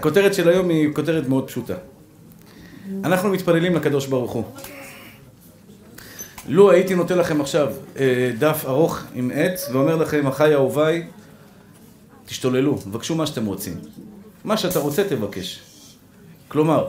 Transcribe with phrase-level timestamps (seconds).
[0.00, 1.74] הכותרת של היום היא כותרת מאוד פשוטה.
[3.04, 4.44] אנחנו מתפללים לקדוש ברוך הוא.
[6.48, 11.06] לו הייתי נותן לכם עכשיו אה, דף ארוך עם עץ ואומר לכם, אחיי אהוביי,
[12.26, 13.74] תשתוללו, תבקשו מה שאתם רוצים.
[14.44, 15.60] מה שאתה רוצה תבקש.
[16.48, 16.88] כלומר,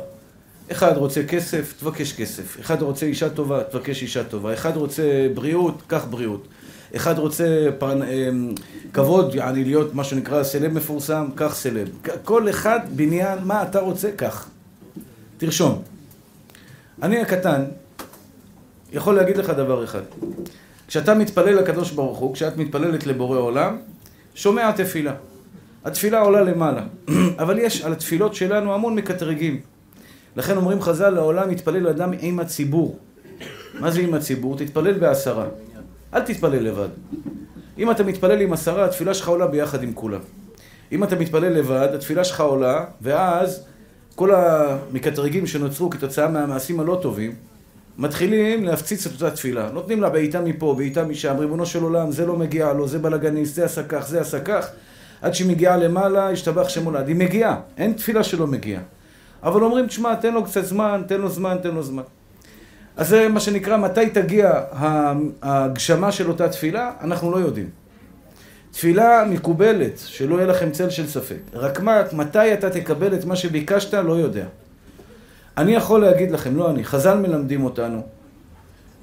[0.71, 2.59] אחד רוצה כסף, תבקש כסף.
[2.59, 4.53] אחד רוצה אישה טובה, תבקש אישה טובה.
[4.53, 6.47] אחד רוצה בריאות, קח בריאות.
[6.95, 8.03] אחד רוצה פרנ...
[8.03, 8.29] אה,
[8.93, 11.89] כבוד, יעני להיות מה שנקרא סלב מפורסם, קח סלב.
[12.23, 14.49] כל אחד בניין, מה אתה רוצה, קח.
[15.37, 15.81] תרשום.
[17.01, 17.63] אני הקטן
[18.91, 20.01] יכול להגיד לך דבר אחד.
[20.87, 23.77] כשאתה מתפלל לקדוש ברוך הוא, כשאת מתפללת לבורא עולם,
[24.35, 25.13] שומע תפילה.
[25.85, 26.83] התפילה עולה למעלה.
[27.41, 29.59] אבל יש על התפילות שלנו המון מקטרגים.
[30.35, 32.99] לכן אומרים חז"ל, לעולם מתפלל אדם עם הציבור.
[33.79, 34.57] מה זה עם הציבור?
[34.57, 35.45] תתפלל בעשרה.
[36.13, 36.89] אל תתפלל לבד.
[37.77, 40.19] אם אתה מתפלל עם עשרה, התפילה שלך עולה ביחד עם כולם.
[40.91, 43.65] אם אתה מתפלל לבד, התפילה שלך עולה, ואז
[44.15, 47.35] כל המקטרגים שנוצרו כתוצאה מהמעשים הלא טובים,
[47.97, 49.69] מתחילים להפציץ את אותה תפילה.
[49.71, 53.55] נותנים לה בעיטה מפה, בעיטה משם, ריבונו של עולם, זה לא מגיע לו, זה בלאגניסט,
[53.55, 54.67] זה עשה כך, זה עשה כך.
[55.21, 57.07] עד שהיא מגיעה למעלה, השתבח שם הולד.
[57.07, 58.81] היא מגיעה, אין תפילה שלא מגיעה.
[59.43, 62.03] אבל אומרים, תשמע, תן לו קצת זמן, תן לו זמן, תן לו זמן.
[62.97, 64.63] אז זה מה שנקרא, מתי תגיע
[65.41, 67.69] ההגשמה של אותה תפילה, אנחנו לא יודעים.
[68.71, 71.39] תפילה מקובלת, שלא יהיה לכם צל של ספק.
[71.53, 74.45] רק מה, מתי אתה תקבל את מה שביקשת, לא יודע.
[75.57, 78.01] אני יכול להגיד לכם, לא אני, חז"ל מלמדים אותנו,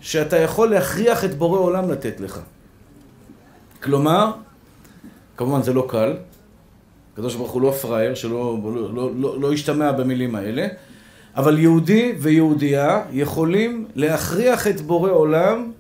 [0.01, 2.41] שאתה יכול להכריח את בורא עולם לתת לך.
[3.83, 4.33] כלומר,
[5.37, 6.17] כמובן זה לא קל,
[7.13, 10.67] הקדוש ברוך הוא לא פראייר, שלא לא, לא, לא, לא ישתמע במילים האלה,
[11.39, 15.73] אבל יהודי ויהודייה יכולים להכריח את בורא עולם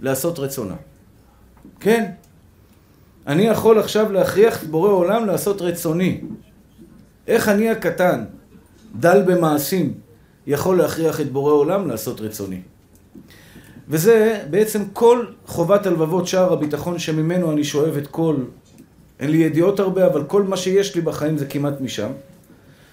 [0.00, 0.74] לעשות רצונה.
[1.80, 2.10] כן,
[3.26, 6.20] אני יכול עכשיו להכריח את בורא עולם לעשות רצוני.
[7.26, 8.24] איך אני הקטן,
[8.94, 9.94] דל במעשים,
[10.46, 12.60] יכול להכריח את בורא עולם לעשות רצוני?
[13.88, 18.36] וזה בעצם כל חובת הלבבות שער הביטחון שממנו אני שואב את כל,
[19.20, 22.10] אין לי ידיעות הרבה, אבל כל מה שיש לי בחיים זה כמעט משם.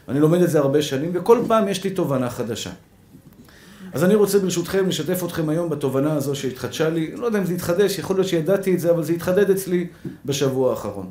[0.10, 2.70] אני לומד את זה הרבה שנים, וכל פעם יש לי תובנה חדשה.
[3.94, 7.54] אז אני רוצה ברשותכם לשתף אתכם היום בתובנה הזו שהתחדשה לי, לא יודע אם זה
[7.54, 9.88] התחדש, יכול להיות שידעתי את זה, אבל זה התחדד אצלי
[10.26, 11.10] בשבוע האחרון.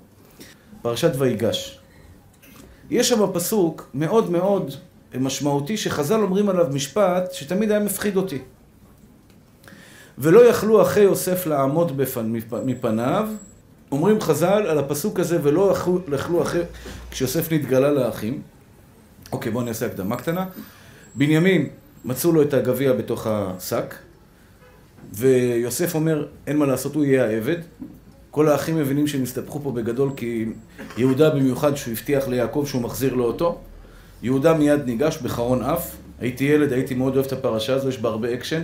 [0.83, 1.79] פרשת ויגש.
[2.91, 4.75] יש שם פסוק מאוד מאוד
[5.21, 8.39] משמעותי שחז"ל אומרים עליו משפט שתמיד היה מפחיד אותי.
[10.19, 12.33] ולא יכלו אחי יוסף לעמוד בפן,
[12.65, 13.29] מפניו,
[13.93, 15.75] אומרים חז"ל על הפסוק הזה, ולא
[16.13, 16.59] יכלו, אחי,
[17.11, 18.43] כשיוסף נתגלה לאחים.
[19.33, 20.47] אוקיי, בואו נעשה הקדמה קטנה.
[21.15, 21.69] בנימין
[22.05, 23.95] מצאו לו את הגביע בתוך השק,
[25.15, 27.57] ויוסף אומר, אין מה לעשות, הוא יהיה העבד.
[28.31, 30.47] כל האחים מבינים שהם הסתבכו פה בגדול, כי
[30.97, 33.59] יהודה במיוחד, שהוא הבטיח ליעקב שהוא מחזיר לו אותו.
[34.23, 35.97] יהודה מיד ניגש בחרון אף.
[36.21, 38.63] הייתי ילד, הייתי מאוד אוהב את הפרשה הזו, יש בה הרבה אקשן.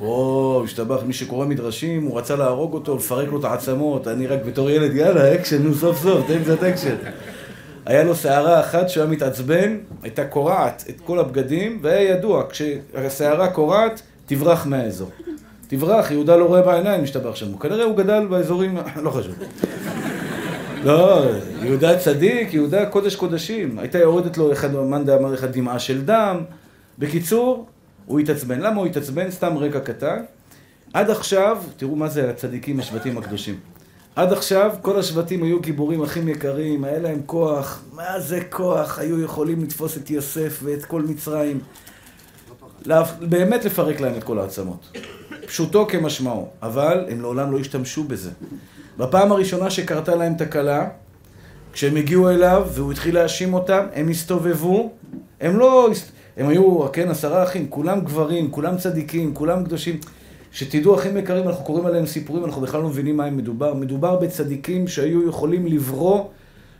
[0.00, 4.08] או, השתבח, מי שקורא מדרשים, הוא רצה להרוג אותו, לפרק לו את העצמות.
[4.08, 6.96] אני רק בתור ילד, יאללה, אקשן, נו סוף סוף, תן קצת אקשן.
[7.88, 13.50] היה לו שערה אחת שהוא היה מתעצבן, הייתה קורעת את כל הבגדים, והיה ידוע, כשהשערה
[13.50, 15.10] קורעת, תברח מהאזור.
[15.68, 17.58] תברח, יהודה לא רואה בעיניים, משתבח שם.
[17.58, 19.34] כנראה הוא גדל באזורים, לא חשוב.
[20.84, 21.26] לא,
[21.62, 23.78] יהודה צדיק, יהודה קודש קודשים.
[23.78, 26.40] הייתה יורדת לו, אחד, מאן דאמר אחד דמעה של דם.
[26.98, 27.66] בקיצור,
[28.06, 28.60] הוא התעצבן.
[28.60, 29.30] למה הוא התעצבן?
[29.30, 30.22] סתם רקע קטן.
[30.92, 33.54] עד עכשיו, תראו מה זה הצדיקים, השבטים הקדושים.
[34.18, 39.20] עד עכשיו כל השבטים היו גיבורים אחים יקרים, היה להם כוח, מה זה כוח, היו
[39.20, 41.60] יכולים לתפוס את יוסף ואת כל מצרים.
[43.20, 44.98] באמת לפרק להם את כל העצמות.
[45.46, 48.30] פשוטו כמשמעו, אבל הם לעולם לא השתמשו בזה.
[48.98, 50.88] בפעם הראשונה שקרתה להם תקלה,
[51.72, 54.92] כשהם הגיעו אליו והוא התחיל להאשים אותם, הם הסתובבו,
[55.40, 55.88] הם לא,
[56.36, 60.00] הם היו, כן, עשרה אחים, כולם גברים, כולם צדיקים, כולם קדושים.
[60.52, 63.74] שתדעו, אחים יקרים, אנחנו קוראים עליהם סיפורים, אנחנו בכלל לא מבינים מה הם מדובר.
[63.74, 66.24] מדובר בצדיקים שהיו יכולים לברוא,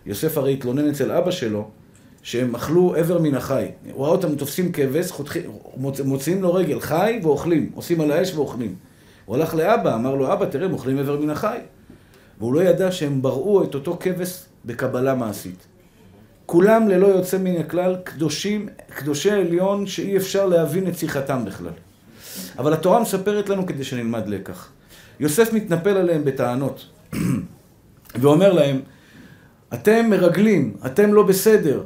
[0.06, 1.68] יוסף הרי התלונן אצל אבא שלו,
[2.22, 3.66] שהם אכלו איבר מן החי.
[3.92, 5.42] הוא ראה אותם תופסים כבש, חותכים,
[6.04, 8.74] מוציאים לו רגל חי ואוכלים, עושים על האש ואוכלים.
[9.24, 11.58] הוא הלך לאבא, אמר לו, אבא, תראה, הם אוכלים איבר מן החי.
[12.38, 15.66] והוא לא ידע שהם בראו את אותו כבש בקבלה מעשית.
[16.46, 21.72] כולם ללא יוצא מן הכלל קדושים, קדושי עליון שאי אפשר להבין את שיחתם בכלל.
[22.58, 24.68] אבל התורה מספרת לנו כדי שנלמד לקח.
[25.20, 26.86] יוסף מתנפל עליהם בטענות,
[28.20, 28.80] ואומר להם,
[29.74, 31.82] אתם מרגלים, אתם לא בסדר.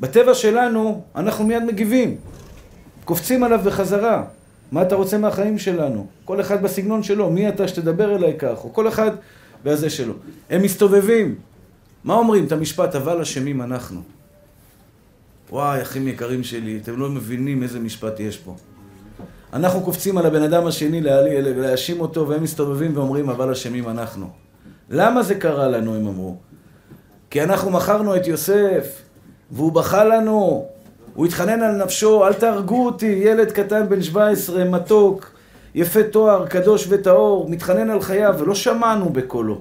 [0.00, 2.16] בטבע שלנו, אנחנו מיד מגיבים.
[3.04, 4.24] קופצים עליו בחזרה.
[4.72, 6.06] מה אתה רוצה מהחיים שלנו?
[6.24, 8.64] כל אחד בסגנון שלו, מי אתה שתדבר אליי כך?
[8.64, 9.10] או כל אחד
[9.64, 10.14] והזה שלו.
[10.50, 11.34] הם מסתובבים.
[12.04, 12.46] מה אומרים?
[12.46, 14.02] את המשפט, אבל אשמים אנחנו.
[15.50, 18.56] וואי, אחים יקרים שלי, אתם לא מבינים איזה משפט יש פה.
[19.52, 24.28] אנחנו קופצים על הבן אדם השני להאשים אותו, והם מסתובבים ואומרים, אבל אשמים אנחנו.
[24.90, 26.36] למה זה קרה לנו, הם אמרו?
[27.30, 29.02] כי אנחנו מכרנו את יוסף,
[29.50, 30.66] והוא בכה לנו,
[31.14, 35.30] הוא התחנן על נפשו, אל תהרגו אותי, ילד קטן בן 17, מתוק,
[35.74, 39.60] יפה תואר, קדוש וטהור, מתחנן על חייו, ולא שמענו בקולו.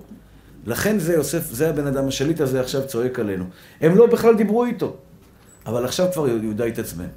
[0.66, 3.44] לכן זה יוסף, זה הבן אדם, השליט הזה עכשיו צועק עלינו.
[3.82, 4.94] הם לא בכלל דיברו איתו,
[5.66, 7.08] אבל עכשיו כבר יהודה התעצבן.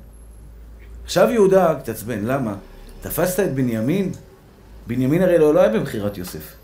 [1.13, 2.55] עכשיו יהודה התעצבן, למה?
[3.01, 4.13] תפסת את בנימין?
[4.87, 6.55] בנימין הרי לא, לא היה במכירת יוסף.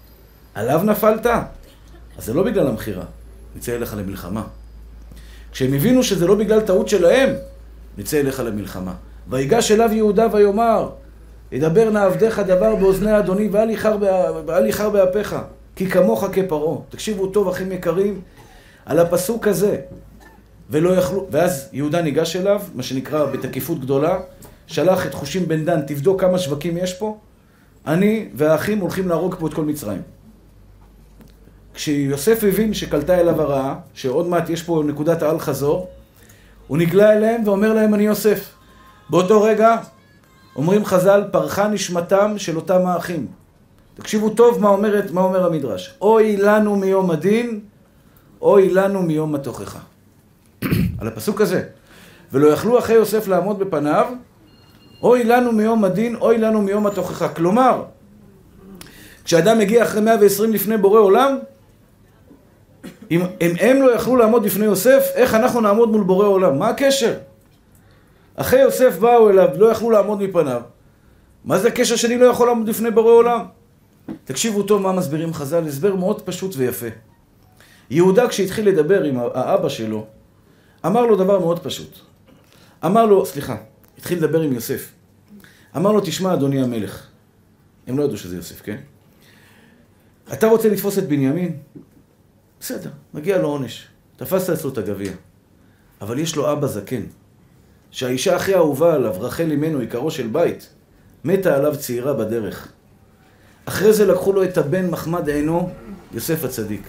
[0.54, 1.26] עליו נפלת?
[1.26, 3.04] אז זה לא בגלל המכירה,
[3.56, 4.42] נצא אליך למלחמה.
[5.52, 7.34] כשהם הבינו שזה לא בגלל טעות שלהם,
[7.98, 8.94] נצא אליך למלחמה.
[9.28, 10.90] ויגש אליו יהודה ויאמר,
[11.52, 13.48] ידבר נא עבדיך דבר באוזני אדוני
[14.46, 15.36] ואל איחר באפיך,
[15.76, 16.78] כי כמוך כפרעה.
[16.88, 18.20] תקשיבו טוב, אחים יקרים,
[18.86, 19.76] על הפסוק הזה.
[20.70, 24.18] ולא יכלו, ואז יהודה ניגש אליו, מה שנקרא בתקיפות גדולה,
[24.66, 27.18] שלח את חושים בן דן, תבדוק כמה שווקים יש פה,
[27.86, 30.02] אני והאחים הולכים להרוג פה את כל מצרים.
[31.74, 35.88] כשיוסף הבין שקלטה אליו הרעה, שעוד מעט יש פה נקודת האל חזור,
[36.66, 38.54] הוא נגלה אליהם ואומר להם, אני יוסף.
[39.10, 39.76] באותו רגע,
[40.56, 43.26] אומרים חז"ל, פרחה נשמתם של אותם האחים.
[43.94, 45.94] תקשיבו טוב מה, אומרת, מה אומר המדרש.
[46.00, 47.60] אוי לנו מיום הדין,
[48.42, 49.78] אוי לנו מיום התוכחה.
[50.98, 51.62] על הפסוק הזה.
[52.32, 54.06] ולא יכלו אחי יוסף לעמוד בפניו,
[55.02, 57.28] אוי לנו מיום הדין, אוי לנו מיום התוכחה.
[57.28, 57.84] כלומר,
[59.24, 61.38] כשאדם מגיע אחרי 120 לפני בורא עולם,
[63.10, 66.58] אם הם, הם לא יכלו לעמוד בפני יוסף, איך אנחנו נעמוד מול בורא עולם?
[66.58, 67.14] מה הקשר?
[68.36, 70.62] אחרי יוסף באו אליו, לא יכלו לעמוד מפניו.
[71.44, 73.40] מה זה הקשר שאני לא יכול לעמוד בפני בורא עולם?
[74.24, 76.86] תקשיבו טוב מה מסבירים חז"ל, הסבר מאוד פשוט ויפה.
[77.90, 80.06] יהודה כשהתחיל לדבר עם האבא שלו,
[80.86, 81.98] אמר לו דבר מאוד פשוט.
[82.84, 83.56] אמר לו, סליחה,
[83.98, 84.92] התחיל לדבר עם יוסף.
[85.76, 87.06] אמר לו, תשמע אדוני המלך.
[87.86, 88.76] הם לא ידעו שזה יוסף, כן?
[90.32, 91.56] אתה רוצה לתפוס את בנימין?
[92.60, 93.88] בסדר, מגיע לו עונש.
[94.16, 95.12] תפסת אצלו את הגביע.
[96.00, 97.02] אבל יש לו אבא זקן,
[97.90, 100.68] שהאישה הכי אהובה עליו, רחל אמנו, עיקרו של בית,
[101.24, 102.72] מתה עליו צעירה בדרך.
[103.64, 105.70] אחרי זה לקחו לו את הבן מחמד עינו,
[106.12, 106.88] יוסף הצדיק.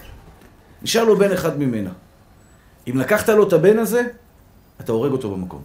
[0.82, 1.90] נשאר לו בן אחד ממנה.
[2.90, 4.02] אם לקחת לו את הבן הזה,
[4.80, 5.62] אתה הורג אותו במקום.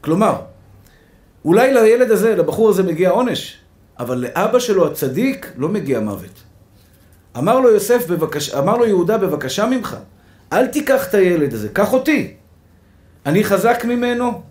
[0.00, 0.40] כלומר,
[1.44, 3.58] אולי לילד הזה, לבחור הזה מגיע עונש,
[3.98, 6.42] אבל לאבא שלו הצדיק לא מגיע מוות.
[7.38, 8.54] אמר לו יוסף, בבקש...
[8.54, 9.96] אמר לו יהודה, בבקשה ממך,
[10.52, 12.34] אל תיקח את הילד הזה, קח אותי.
[13.26, 14.42] אני חזק ממנו,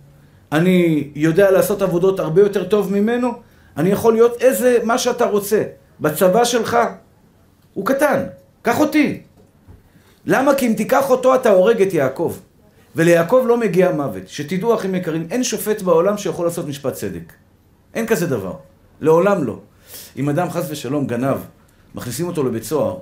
[0.51, 3.31] אני יודע לעשות עבודות הרבה יותר טוב ממנו,
[3.77, 5.63] אני יכול להיות איזה, מה שאתה רוצה.
[5.99, 6.77] בצבא שלך,
[7.73, 8.23] הוא קטן,
[8.61, 9.21] קח אותי.
[10.25, 10.55] למה?
[10.55, 12.35] כי אם תיקח אותו אתה הורג את יעקב.
[12.95, 14.27] וליעקב לא מגיע מוות.
[14.27, 17.33] שתדעו, אחים יקרים, אין שופט בעולם שיכול לעשות משפט צדק.
[17.93, 18.53] אין כזה דבר.
[19.01, 19.59] לעולם לא.
[20.17, 21.37] אם אדם חס ושלום גנב,
[21.95, 22.97] מכניסים אותו לבית סוהר,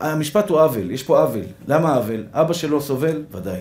[0.00, 1.44] המשפט הוא עוול, יש פה עוול.
[1.68, 2.24] למה עוול?
[2.32, 3.24] אבא שלו סובל?
[3.32, 3.60] ודאי.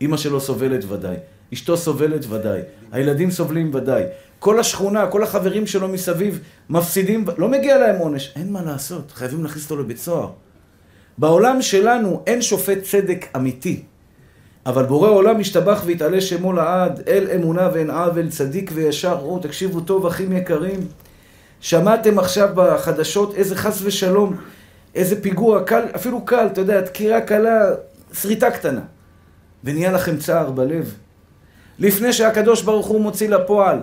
[0.00, 0.84] אימא שלו סובלת?
[0.88, 1.16] ודאי.
[1.52, 2.26] אשתו סובלת?
[2.28, 2.60] ודאי.
[2.92, 3.70] הילדים סובלים?
[3.74, 4.02] ודאי.
[4.38, 6.40] כל השכונה, כל החברים שלו מסביב
[6.70, 8.32] מפסידים, לא מגיע להם עונש.
[8.36, 10.30] אין מה לעשות, חייבים להכניס אותו לבית סוהר.
[11.18, 13.82] בעולם שלנו אין שופט צדק אמיתי.
[14.66, 19.18] אבל בורא עולם משתבח והתעלה שמו לעד, אל אמונה ואין עוול, צדיק וישר.
[19.22, 20.80] או, תקשיבו טוב, אחים יקרים.
[21.60, 24.36] שמעתם עכשיו בחדשות איזה חס ושלום,
[24.94, 27.60] איזה פיגוע קל, אפילו קל, אתה יודע, דקירה קלה,
[28.12, 28.80] שריטה קטנה.
[29.64, 30.94] ונהיה לכם צער בלב.
[31.78, 33.78] לפני שהקדוש ברוך הוא מוציא לפועל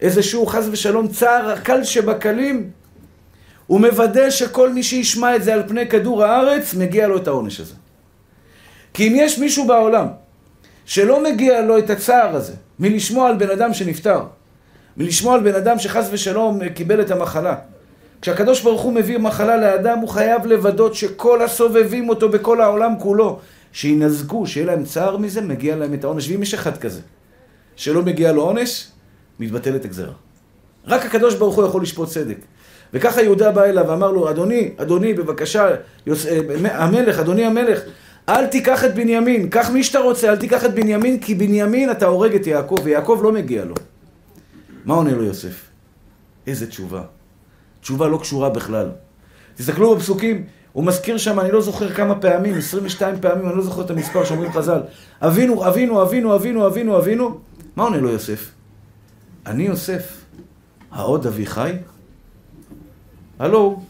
[0.00, 2.70] איזשהו חס ושלום צער הקל שבקלים,
[3.70, 7.60] הוא מוודא שכל מי שישמע את זה על פני כדור הארץ, מגיע לו את העונש
[7.60, 7.74] הזה.
[8.94, 10.06] כי אם יש מישהו בעולם
[10.84, 14.22] שלא מגיע לו את הצער הזה מלשמוע על בן אדם שנפטר,
[14.96, 17.54] מלשמוע על בן אדם שחס ושלום קיבל את המחלה,
[18.22, 23.38] כשהקדוש ברוך הוא מביא מחלה לאדם, הוא חייב לוודות שכל הסובבים אותו בכל העולם כולו,
[23.72, 26.28] שינזקו, שיהיה להם צער מזה, מגיע להם את העונש.
[26.28, 27.00] ואם יש אחד כזה,
[27.76, 28.88] שלא מגיע לו עונש,
[29.40, 30.14] מתבטלת הגזרה.
[30.86, 32.36] רק הקדוש ברוך הוא יכול לשפוט צדק.
[32.94, 35.68] וככה יהודה בא אליו ואמר לו, אדוני, אדוני, בבקשה,
[36.06, 36.26] יוס...
[36.26, 36.38] אה,
[36.72, 37.80] המלך, אדוני המלך,
[38.28, 42.06] אל תיקח את בנימין, קח מי שאתה רוצה, אל תיקח את בנימין, כי בנימין אתה
[42.06, 43.74] הורג את יעקב, ויעקב לא מגיע לו.
[44.84, 45.66] מה עונה לו יוסף?
[46.46, 47.02] איזה תשובה.
[47.80, 48.88] תשובה לא קשורה בכלל.
[49.54, 53.82] תסתכלו בפסוקים, הוא מזכיר שם, אני לא זוכר כמה פעמים, 22 פעמים, אני לא זוכר
[53.82, 54.80] את המספר שאומרים חז"ל.
[55.20, 57.38] אבינו, אבינו, אבינו, אבינו, אבינו, אבינו.
[57.76, 58.50] מה עונה לו יוסף?
[59.46, 60.24] אני יוסף,
[60.90, 61.72] העוד אבי חי?
[63.40, 63.80] הלו,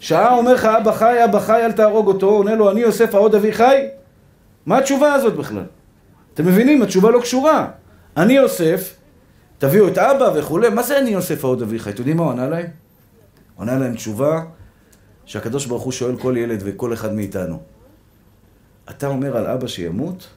[0.00, 3.34] שעה אומר לך, אבא חי, אבא חי, אל תהרוג אותו, עונה לו, אני יוסף העוד
[3.34, 3.86] אבי חי?
[4.66, 5.64] מה התשובה הזאת בכלל?
[6.34, 6.82] אתם מבינים?
[6.82, 7.68] התשובה לא קשורה.
[8.16, 8.96] אני יוסף,
[9.58, 11.90] תביאו את אבא וכולי, מה זה אני יוסף העוד אבי חי?
[11.90, 12.66] אתם יודעים מה הוא ענה להם?
[13.54, 14.44] הוא ענה להם תשובה
[15.24, 17.60] שהקדוש ברוך הוא שואל כל ילד וכל אחד מאיתנו.
[18.90, 20.28] אתה אומר על אבא שימות?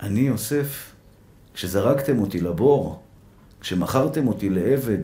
[0.00, 0.92] אני יוסף,
[1.54, 3.02] כשזרקתם אותי לבור,
[3.60, 5.02] כשמכרתם אותי לעבד,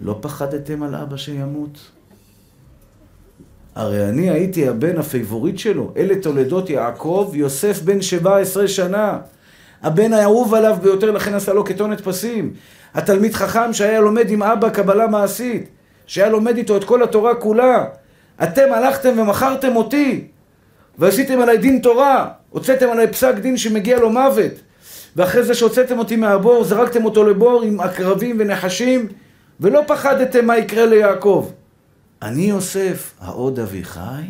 [0.00, 1.90] לא פחדתם על אבא שימות?
[3.74, 9.18] הרי אני הייתי הבן ה favorite שלו, אלה תולדות יעקב, יוסף בן 17 שנה.
[9.82, 12.52] הבן האהוב עליו ביותר, לכן עשה לו כתונת פסים.
[12.94, 15.68] התלמיד חכם שהיה לומד עם אבא קבלה מעשית,
[16.06, 17.84] שהיה לומד איתו את כל התורה כולה.
[18.42, 20.24] אתם הלכתם ומכרתם אותי,
[20.98, 24.52] ועשיתם עליי דין תורה, הוצאתם עליי פסק דין שמגיע לו מוות.
[25.16, 29.08] ואחרי זה שהוצאתם אותי מהבור, זרקתם אותו לבור עם עקרבים ונחשים,
[29.60, 31.50] ולא פחדתם מה יקרה ליעקב.
[32.22, 34.22] אני יוסף, העוד אבי חי?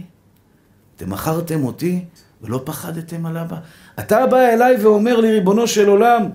[0.96, 2.04] אתם מכרתם אותי
[2.42, 3.56] ולא פחדתם על אבא?
[3.98, 6.28] אתה בא אליי ואומר לי, ריבונו של עולם,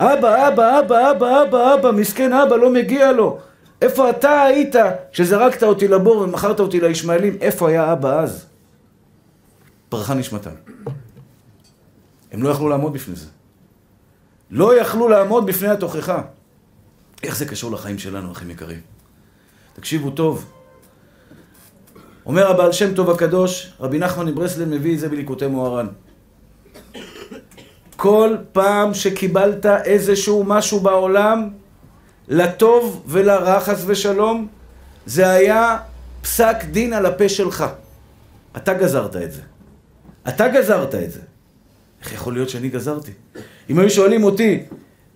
[0.00, 3.38] אבא, אבא, אבא, אבא, אבא, אבא, מסכן אבא, לא מגיע לו.
[3.82, 4.74] איפה אתה היית
[5.12, 7.36] כשזרקת אותי לבור ומכרת אותי לישמעאלים?
[7.40, 8.46] איפה היה אבא אז?
[9.88, 10.50] פרחה נשמתם.
[12.32, 13.26] הם לא יכלו לעמוד בפני זה.
[14.50, 16.22] לא יכלו לעמוד בפני התוכחה.
[17.22, 18.80] איך זה קשור לחיים שלנו, אחים יקרים?
[19.72, 20.50] תקשיבו טוב.
[22.26, 25.86] אומר הבעל שם טוב הקדוש, רבי נחמן מברסלב מביא את זה בליקוטי מוהר"ן.
[27.96, 31.50] כל פעם שקיבלת איזשהו משהו בעולם,
[32.28, 34.48] לטוב ולרע, חס ושלום,
[35.06, 35.78] זה היה
[36.22, 37.64] פסק דין על הפה שלך.
[38.56, 39.42] אתה גזרת את זה.
[40.28, 41.20] אתה גזרת את זה.
[42.02, 43.12] איך יכול להיות שאני גזרתי?
[43.70, 44.62] אם היו שואלים אותי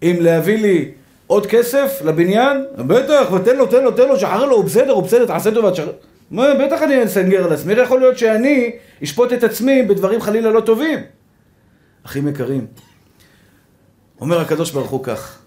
[0.02, 0.92] אם להביא לי
[1.32, 5.02] עוד כסף לבניין, בטח, ותן לו, תן לו, תן לו, שחרר לו, הוא בסדר, הוא
[5.02, 5.92] בסדר, תעשה טובה, תשחרר.
[6.30, 10.50] מה, בטח אני אסנגר על עצמי, איך יכול להיות שאני אשפוט את עצמי בדברים חלילה
[10.50, 10.98] לא טובים?
[12.06, 12.66] אחים יקרים,
[14.20, 15.38] אומר הקדוש ברוך הוא כך,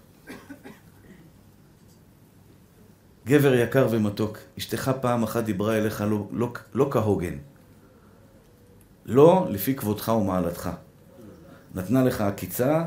[3.26, 7.36] גבר יקר ומתוק, אשתך פעם אחת דיברה אליך לא, לא, לא כהוגן,
[9.06, 10.70] לא לפי כבודך ומעלתך.
[11.74, 12.82] נתנה לך עקיצה,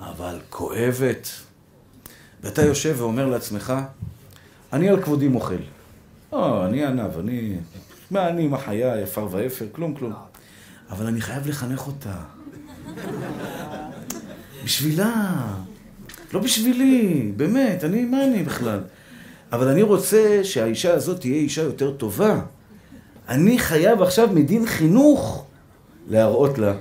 [0.00, 1.47] אבל כואבת.
[2.42, 3.72] ואתה יושב ואומר לעצמך,
[4.72, 5.56] אני על כבודי מוחל.
[6.32, 7.56] או, אני ענב, אני...
[8.10, 10.12] מה אני עם החיה, עפר ואפר, כלום, כלום.
[10.90, 12.14] אבל אני חייב לחנך אותה.
[14.64, 15.36] בשבילה.
[16.34, 18.80] לא בשבילי, באמת, אני, מה אני בכלל?
[19.52, 22.40] אבל אני רוצה שהאישה הזאת תהיה אישה יותר טובה.
[23.28, 25.46] אני חייב עכשיו מדין חינוך
[26.08, 26.72] להראות לה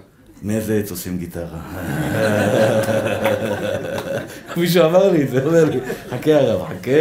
[0.44, 1.62] מאיזה עץ עושים גיטרה.
[4.58, 6.92] מישהו אמר לי את זה, אומר לי, חכה הרב, חכה,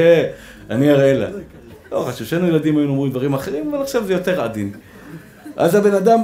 [0.70, 1.28] אני אראה לה.
[1.92, 4.72] לא חשוב, כשהיינו ילדים היינו אומרים דברים אחרים, אבל עכשיו זה יותר עדין.
[5.56, 6.20] אז הבן אדם,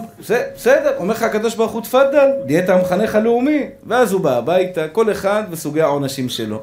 [0.55, 5.13] בסדר, אומר לך הקדוש ברוך הוא תפאדל, נהיית המחנך הלאומי, ואז הוא בא הביתה, כל
[5.13, 6.63] אחד וסוגי העונשים שלו.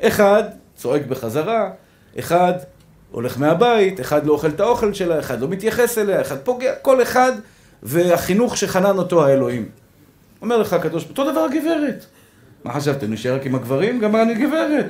[0.00, 0.42] אחד
[0.76, 1.70] צועק בחזרה,
[2.18, 2.52] אחד
[3.10, 7.02] הולך מהבית, אחד לא אוכל את האוכל שלה, אחד לא מתייחס אליה, אחד פוגע, כל
[7.02, 7.32] אחד
[7.82, 9.68] והחינוך שחנן אותו האלוהים.
[10.42, 12.06] אומר לך הקדוש, אותו דבר הגברת.
[12.64, 14.00] מה חשבתם, נשאר רק עם הגברים?
[14.00, 14.86] גם אני גברת.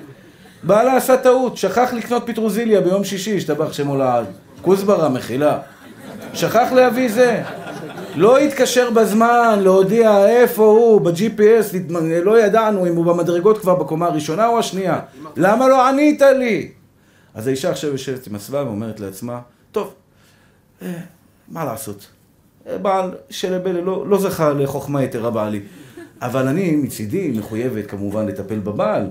[0.62, 4.26] בעלה עשה טעות, שכח לקנות פטרוזיליה ביום שישי, השתבח שמו לעד.
[4.62, 5.58] כוסברה, מחילה.
[6.34, 7.42] שכח להביא זה.
[8.14, 11.92] לא התקשר בזמן להודיע איפה הוא, ב-GPS,
[12.24, 15.00] לא ידענו אם הוא במדרגות כבר בקומה הראשונה או השנייה.
[15.36, 16.72] למה לא ענית לי?
[17.34, 19.40] אז האישה עכשיו יושבת עם הסבב ואומרת לעצמה,
[19.72, 19.94] טוב,
[20.82, 20.92] אה,
[21.48, 22.06] מה לעשות?
[22.82, 25.60] בעל שלבלה לא, לא זכה לחוכמה יתרה בעלי.
[26.22, 29.10] אבל אני מצידי מחויבת כמובן לטפל בבעל,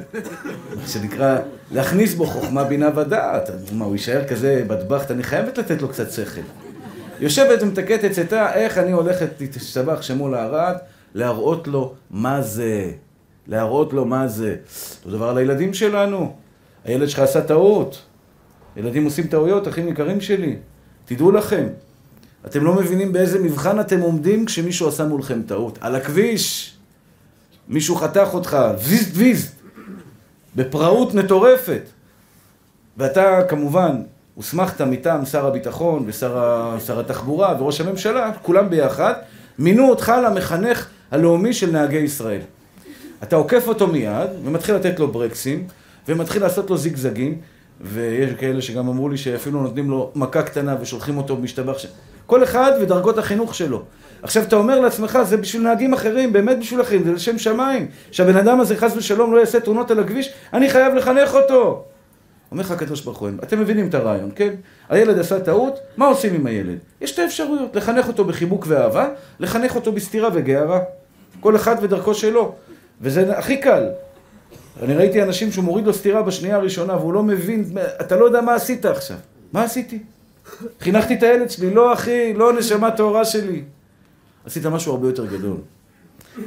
[0.75, 1.37] מה שנקרא
[1.71, 3.49] להכניס בו חוכמה, בינה ודעת.
[3.73, 6.41] מה, הוא יישאר כזה בטבחת, אני חייבת לתת לו קצת שכל.
[7.19, 10.75] יושבת ומתקתת אצתה, איך אני הולכת להשתבח שמו לערד,
[11.15, 12.91] להראות לו מה זה.
[13.47, 14.55] להראות לו מה זה.
[14.97, 16.35] אותו דבר על הילדים שלנו.
[16.85, 18.01] הילד שלך עשה טעות.
[18.77, 20.55] ילדים עושים טעויות, אחים יקרים שלי.
[21.05, 21.67] תדעו לכם,
[22.45, 25.77] אתם לא מבינים באיזה מבחן אתם עומדים כשמישהו עשה מולכם טעות.
[25.81, 26.77] על הכביש,
[27.67, 29.51] מישהו חתך אותך, ויז ויז,
[30.55, 31.81] בפראות מטורפת.
[32.97, 34.01] ואתה כמובן
[34.35, 39.13] הוסמכת מטעם שר הביטחון ושר התחבורה וראש הממשלה, כולם ביחד,
[39.59, 42.41] מינו אותך למחנך הלאומי של נהגי ישראל.
[43.23, 45.67] אתה עוקף אותו מיד ומתחיל לתת לו ברקסים
[46.07, 47.37] ומתחיל לעשות לו זיגזגים
[47.81, 51.85] ויש כאלה שגם אמרו לי שאפילו נותנים לו מכה קטנה ושולחים אותו משתבח ש...
[52.25, 53.83] כל אחד ודרגות החינוך שלו.
[54.23, 57.87] עכשיו אתה אומר לעצמך, זה בשביל נהגים אחרים, באמת בשביל אחרים, זה לשם שמיים.
[58.11, 61.83] שהבן אדם הזה חס ושלום לא יעשה תאונות על הכביש, אני חייב לחנך אותו.
[62.51, 64.53] אומר לך הקדוש ברוך הוא, אתם מבינים את הרעיון, כן?
[64.89, 66.77] הילד עשה טעות, מה עושים עם הילד?
[67.01, 69.09] יש שתי אפשרויות, לחנך אותו בחיבוק ואהבה,
[69.39, 70.79] לחנך אותו בסתירה וגערה.
[71.39, 72.55] כל אחד ודרכו שלו.
[73.01, 73.89] וזה הכי קל.
[74.83, 77.65] אני ראיתי אנשים שהוא מוריד לו סטירה בשנייה הראשונה והוא לא מבין,
[78.01, 79.17] אתה לא יודע מה עשית עכשיו.
[79.53, 79.99] מה עשיתי?
[80.79, 83.61] חינכתי את הילד שלי, לא אחי, לא נשמה טהורה שלי.
[84.45, 85.57] עשית משהו הרבה יותר גדול.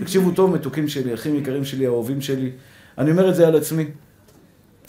[0.01, 2.51] תקשיבו טוב, מתוקים שלי, אחים יקרים שלי, אהובים שלי.
[2.99, 3.87] אני אומר את זה על עצמי.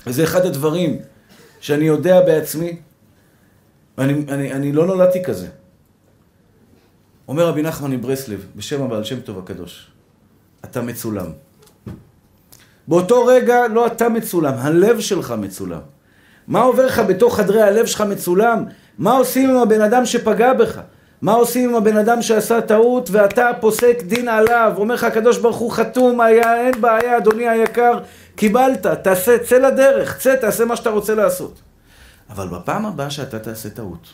[0.08, 0.98] וזה אחד הדברים
[1.60, 2.78] שאני יודע בעצמי,
[3.98, 5.48] ואני אני, אני לא נולדתי כזה.
[7.28, 9.92] אומר רבי נחמן מברסלב, בשם הבעל שם טוב הקדוש,
[10.66, 11.28] אתה מצולם.
[12.88, 15.80] באותו רגע לא אתה מצולם, הלב שלך מצולם.
[16.48, 18.64] מה עובר לך בתוך חדרי הלב שלך מצולם?
[18.98, 20.82] מה עושים עם הבן אדם שפגע בך?
[21.22, 24.74] מה עושים עם הבן אדם שעשה טעות ואתה פוסק דין עליו?
[24.78, 28.00] אומר לך הקדוש ברוך הוא חתום, היה, אין בעיה, אדוני היקר,
[28.36, 31.62] קיבלת, תעשה, צא לדרך, צא, תעשה מה שאתה רוצה לעשות.
[32.30, 34.08] אבל בפעם הבאה שאתה תעשה טעות,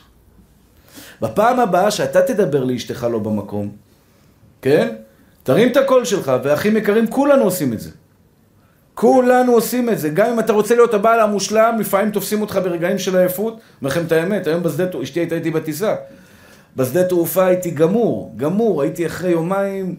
[1.20, 3.70] בפעם הבאה שאתה תדבר לאשתך לא במקום,
[4.62, 4.94] כן?
[5.42, 7.90] תרים את הקול שלך, ואחים יקרים, כולנו עושים את זה.
[8.94, 10.08] כולנו עושים את זה.
[10.08, 13.52] גם אם אתה רוצה להיות הבעל המושלם, לפעמים תופסים אותך ברגעים של עייפות.
[13.52, 15.94] אומר לכם את האמת, היום בשדה, אשתי הייתה איתי בטיסה.
[16.76, 18.82] בשדה תעופה הייתי גמור, גמור.
[18.82, 19.96] הייתי אחרי יומיים,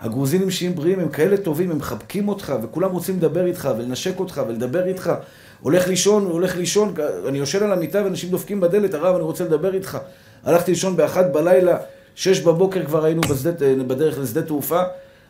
[0.00, 4.42] הגרוזינים שהם בריאים, הם כאלה טובים, הם מחבקים אותך, וכולם רוצים לדבר איתך, ולנשק אותך,
[4.48, 5.12] ולדבר איתך.
[5.60, 6.94] הולך לישון, הולך לישון,
[7.28, 9.98] אני יושן על המיטה ואנשים דופקים בדלת, הרב, אני רוצה לדבר איתך.
[10.44, 11.76] הלכתי לישון באחת בלילה,
[12.14, 13.50] שש בבוקר כבר היינו בשדה,
[13.86, 14.82] בדרך לשדה תעופה.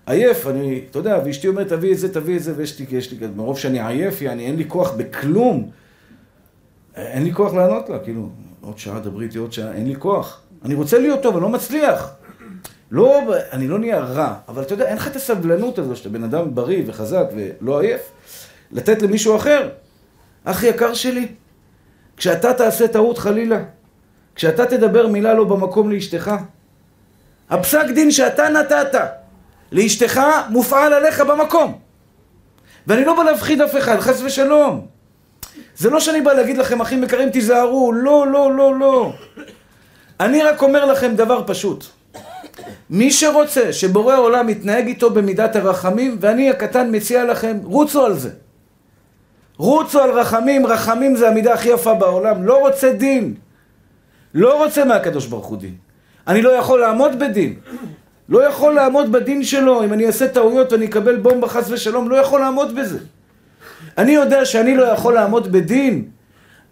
[0.07, 3.13] עייף, אני, אתה יודע, ואשתי אומרת, תביא את זה, תביא את זה, ויש לי, יש
[3.13, 5.71] לי, מרוב שאני עייף, יעני, אין לי כוח בכלום.
[6.97, 8.29] אין לי כוח לענות לה, כאילו,
[8.61, 10.41] עוד שעה, דברי איתי עוד שעה, אין לי כוח.
[10.65, 12.11] אני רוצה להיות טוב, אני לא מצליח.
[12.91, 16.25] לא, אני לא נהיה רע, אבל אתה יודע, אין לך את הסבלנות הזו שאתה בן
[16.25, 18.01] אדם בריא וחזק ולא עייף,
[18.73, 19.69] לתת למישהו אחר.
[20.45, 21.29] אח יקר שלי,
[22.17, 23.63] כשאתה תעשה טעות חלילה,
[24.35, 26.31] כשאתה תדבר מילה לא במקום לאשתך,
[27.51, 29.01] הפסק דין שאתה נתת
[29.73, 31.79] לאשתך מופעל עליך במקום.
[32.87, 34.87] ואני לא בא להפחיד אף אחד, חס ושלום.
[35.77, 39.13] זה לא שאני בא להגיד לכם, אחים יקרים, תיזהרו, לא, לא, לא, לא.
[40.23, 41.85] אני רק אומר לכם דבר פשוט.
[42.91, 48.31] מי שרוצה שבורא עולם יתנהג איתו במידת הרחמים, ואני הקטן מציע לכם, רוצו על זה.
[49.57, 52.43] רוצו על רחמים, רחמים זה המידה הכי יפה בעולם.
[52.43, 53.35] לא רוצה דין.
[54.35, 55.75] לא רוצה מהקדוש ברוך הוא דין.
[56.29, 57.55] אני לא יכול לעמוד בדין.
[58.29, 62.17] לא יכול לעמוד בדין שלו, אם אני אעשה טעויות ואני אקבל בומבה חס ושלום, לא
[62.17, 62.99] יכול לעמוד בזה.
[63.99, 66.05] אני יודע שאני לא יכול לעמוד בדין.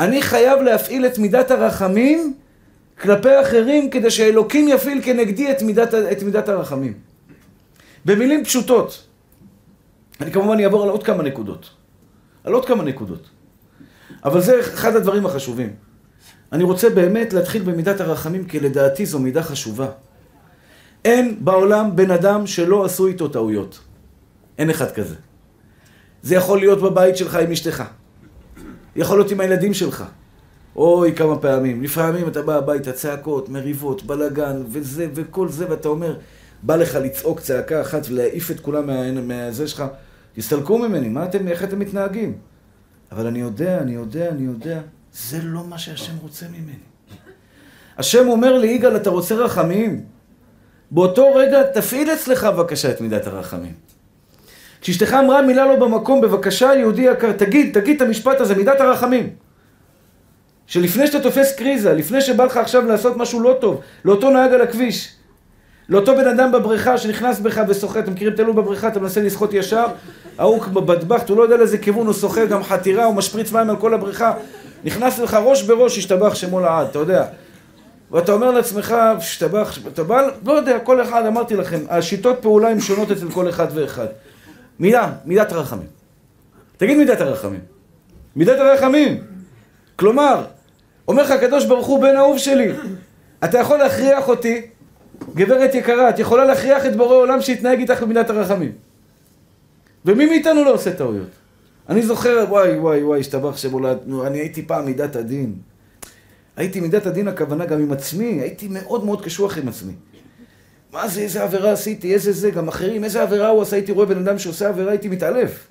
[0.01, 2.35] אני חייב להפעיל את מידת הרחמים
[3.01, 6.95] כלפי אחרים, כדי שאלוקים יפעיל כנגדי את מידת, את מידת הרחמים.
[8.05, 9.07] במילים פשוטות.
[10.21, 11.71] אני כמובן אעבור על עוד כמה נקודות.
[12.45, 13.29] על עוד כמה נקודות.
[14.25, 15.75] אבל זה אחד הדברים החשובים.
[16.53, 19.89] אני רוצה באמת להתחיל במידת הרחמים, כי לדעתי זו מידה חשובה.
[21.05, 23.81] אין בעולם בן אדם שלא עשו איתו טעויות.
[24.59, 25.15] אין אחד כזה.
[26.23, 27.83] זה יכול להיות בבית שלך עם אשתך.
[28.97, 30.05] יכול להיות עם הילדים שלך.
[30.77, 31.83] אוי, כמה פעמים.
[31.83, 36.17] לפעמים אתה בא הביתה, צעקות, מריבות, בלאגן, וזה וכל זה, ואתה אומר,
[36.63, 38.91] בא לך לצעוק צעקה אחת ולהעיף את כולם
[39.29, 39.85] מהזה שלך.
[40.35, 42.35] תסתלקו ממני, מה אתם, איך אתם מתנהגים?
[43.13, 44.81] אבל אני יודע, אני יודע, אני יודע,
[45.13, 46.75] זה לא מה שהשם רוצה ממני.
[47.99, 50.05] השם אומר לי, יגאל, אתה רוצה רחמים?
[50.91, 53.73] באותו רגע תפעיל אצלך בבקשה את מידת הרחמים.
[54.81, 59.31] כשאשתך אמרה מילה לא במקום, בבקשה, יהודי יקר, תגיד, תגיד את המשפט הזה, מידת הרחמים.
[60.71, 64.61] שלפני שאתה תופס קריזה, לפני שבא לך עכשיו לעשות משהו לא טוב, לאותו נהג על
[64.61, 65.13] הכביש,
[65.89, 69.55] לאותו בן אדם בבריכה שנכנס בך ושוחה, אתם מכירים את אלו בבריכה, אתה מנסה לשחות
[69.55, 69.87] ישר,
[70.39, 73.77] ההוא בטבחת, הוא לא יודע לאיזה כיוון הוא שוחה, גם חתירה, הוא משפריץ מים על
[73.77, 74.33] כל הבריכה,
[74.85, 77.25] נכנס לך ראש בראש, השתבח שמו לעד, אתה יודע.
[78.11, 82.81] ואתה אומר לעצמך, השתבח, אתה בא, לא יודע, כל אחד, אמרתי לכם, השיטות פעולה הן
[82.81, 84.07] שונות אצל כל אחד ואחד.
[84.81, 85.87] מידה, מידת הרחמים.
[86.77, 87.61] תגיד מידת הרחמים.
[88.37, 89.21] מידת הרחמים.
[89.97, 90.45] כלומר,
[91.11, 92.73] אומר לך הקדוש ברוך הוא בן אהוב שלי,
[93.45, 94.63] אתה יכול להכריח אותי,
[95.35, 98.73] גברת יקרה, את יכולה להכריח את בורא עולם שיתנהג איתך במידת הרחמים.
[100.05, 101.29] ומי מאיתנו לא עושה טעויות?
[101.89, 105.55] אני זוכר, וואי וואי וואי, השתבח שמולדנו, אני הייתי פעם מידת הדין.
[106.57, 109.93] הייתי מידת הדין הכוונה גם עם עצמי, הייתי מאוד מאוד קשוח עם עצמי.
[110.93, 114.07] מה זה, איזה עבירה עשיתי, איזה זה, גם אחרים, איזה עבירה הוא עשה, הייתי רואה
[114.07, 115.67] בן אדם שעושה עבירה, הייתי מתעלף.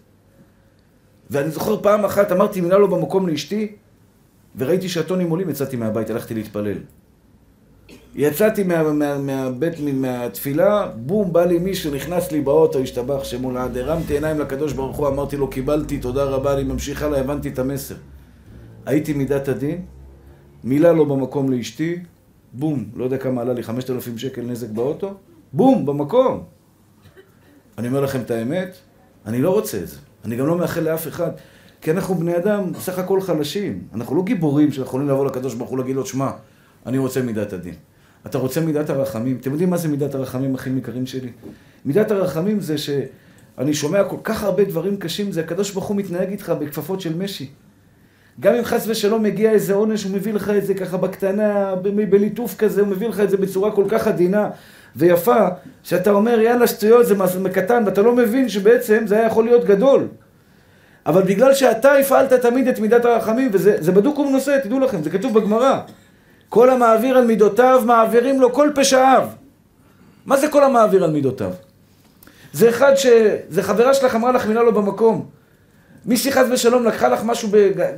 [1.30, 3.75] ואני זוכר פעם אחת, אמרתי מילה לא במקום לאשתי,
[4.60, 6.78] וראיתי שהטונים עולים, יצאתי מהבית, הלכתי להתפלל.
[8.15, 13.78] יצאתי מה, מה, מהבית, מהתפילה, בום, בא לי מישהו, נכנס לי באוטו, השתבח שמול עד,
[13.78, 17.60] הרמתי עיניים לקדוש ברוך הוא, אמרתי לו, קיבלתי, תודה רבה, אני ממשיך הלאה, הבנתי את
[17.60, 17.95] המסר.
[18.86, 19.86] הייתי מידת הדין,
[20.63, 22.00] מילה לא במקום לאשתי,
[22.54, 25.13] בום, לא יודע כמה עלה לי, 5,000 שקל נזק באוטו,
[25.54, 26.43] בום, במקום.
[27.78, 28.76] אני אומר לכם את האמת,
[29.26, 29.98] אני לא רוצה את זה.
[30.26, 31.32] אני גם לא מאחל לאף אחד.
[31.82, 33.82] כי אנחנו בני אדם בסך הכל חלשים.
[33.94, 36.32] אנחנו לא גיבורים שאנחנו יכולים לבוא לקדוש ברוך הוא להגיד לו, שמע,
[36.86, 37.74] אני רוצה מידת הדין.
[38.26, 39.38] אתה רוצה מידת הרחמים.
[39.42, 41.30] אתם יודעים מה זה מידת הרחמים, אחים יקרים שלי?
[41.86, 46.30] מידת הרחמים זה שאני שומע כל כך הרבה דברים קשים, זה הקדוש ברוך הוא מתנהג
[46.30, 47.50] איתך בכפפות של משי.
[48.39, 51.76] גם אם חס ושלום מגיע איזה עונש, הוא מביא לך את זה ככה בקטנה,
[52.10, 54.50] בליטוף כזה, הוא מביא לך את זה בצורה כל כך עדינה
[54.96, 55.48] ויפה,
[55.84, 57.15] שאתה אומר, יאללה, שטויות, זה
[57.54, 60.08] קטן, ואתה לא מבין שבעצם זה היה יכול להיות גדול.
[61.10, 65.34] אבל בגלל שאתה הפעלת תמיד את מידת הרחמים, וזה בדוק ומנוסה, תדעו לכם, זה כתוב
[65.34, 65.80] בגמרא.
[66.50, 69.28] כל המעביר על מידותיו, מעבירים לו כל פשעיו.
[70.26, 71.52] מה זה כל המעביר על מידותיו?
[72.54, 73.06] זה אחד ש...
[73.50, 75.26] זה חברה שלך אמרה לך מילה לא במקום.
[76.06, 77.50] מישהי חס ושלום לקחה לך משהו,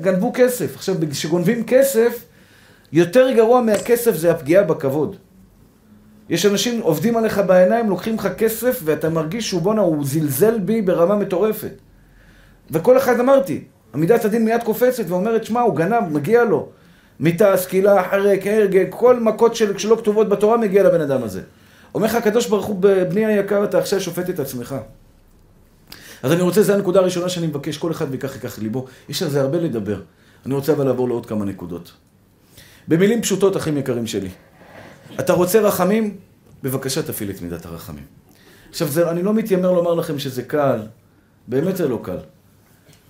[0.01, 0.75] גנבו כסף.
[0.75, 2.25] עכשיו, כשגונבים כסף,
[2.93, 5.15] יותר גרוע מהכסף זה הפגיעה בכבוד.
[6.29, 10.81] יש אנשים עובדים עליך בעיניים, לוקחים לך כסף, ואתה מרגיש שהוא בואנה, הוא זלזל בי
[10.81, 11.90] ברמה מטורפת.
[12.71, 16.69] וכל אחד אמרתי, עמידת הדין מיד קופצת ואומרת, שמע, הוא גנב, מגיע לו.
[17.19, 21.41] מיתה, סקילה, חרק, הרג, כל מכות של, שלא כתובות בתורה מגיע לבן אדם הזה.
[21.95, 24.75] אומר לך הקדוש ברוך הוא, בני היקר, אתה עכשיו שופט את עצמך.
[26.23, 28.85] אז אני רוצה, זו הנקודה הראשונה שאני מבקש, כל אחד ויקח ייקח ליבו.
[29.09, 30.01] יש על זה הרבה לדבר.
[30.45, 31.91] אני רוצה אבל לעבור לעוד כמה נקודות.
[32.87, 34.29] במילים פשוטות, אחים יקרים שלי.
[35.19, 36.17] אתה רוצה רחמים?
[36.63, 38.03] בבקשה תפעיל את מידת הרחמים.
[38.69, 40.79] עכשיו, זה, אני לא מתיימר לומר לכם שזה קל,
[41.47, 42.17] באמת זה לא קל.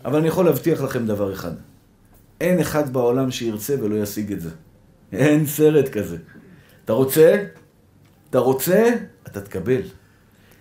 [0.06, 1.52] אבל אני יכול להבטיח לכם דבר אחד.
[2.42, 4.50] אין אחד בעולם שירצה ולא ישיג את זה.
[5.14, 6.18] אין סרט כזה.
[6.86, 7.44] אתה רוצה?
[8.30, 8.90] אתה רוצה?
[9.28, 9.82] אתה תקבל.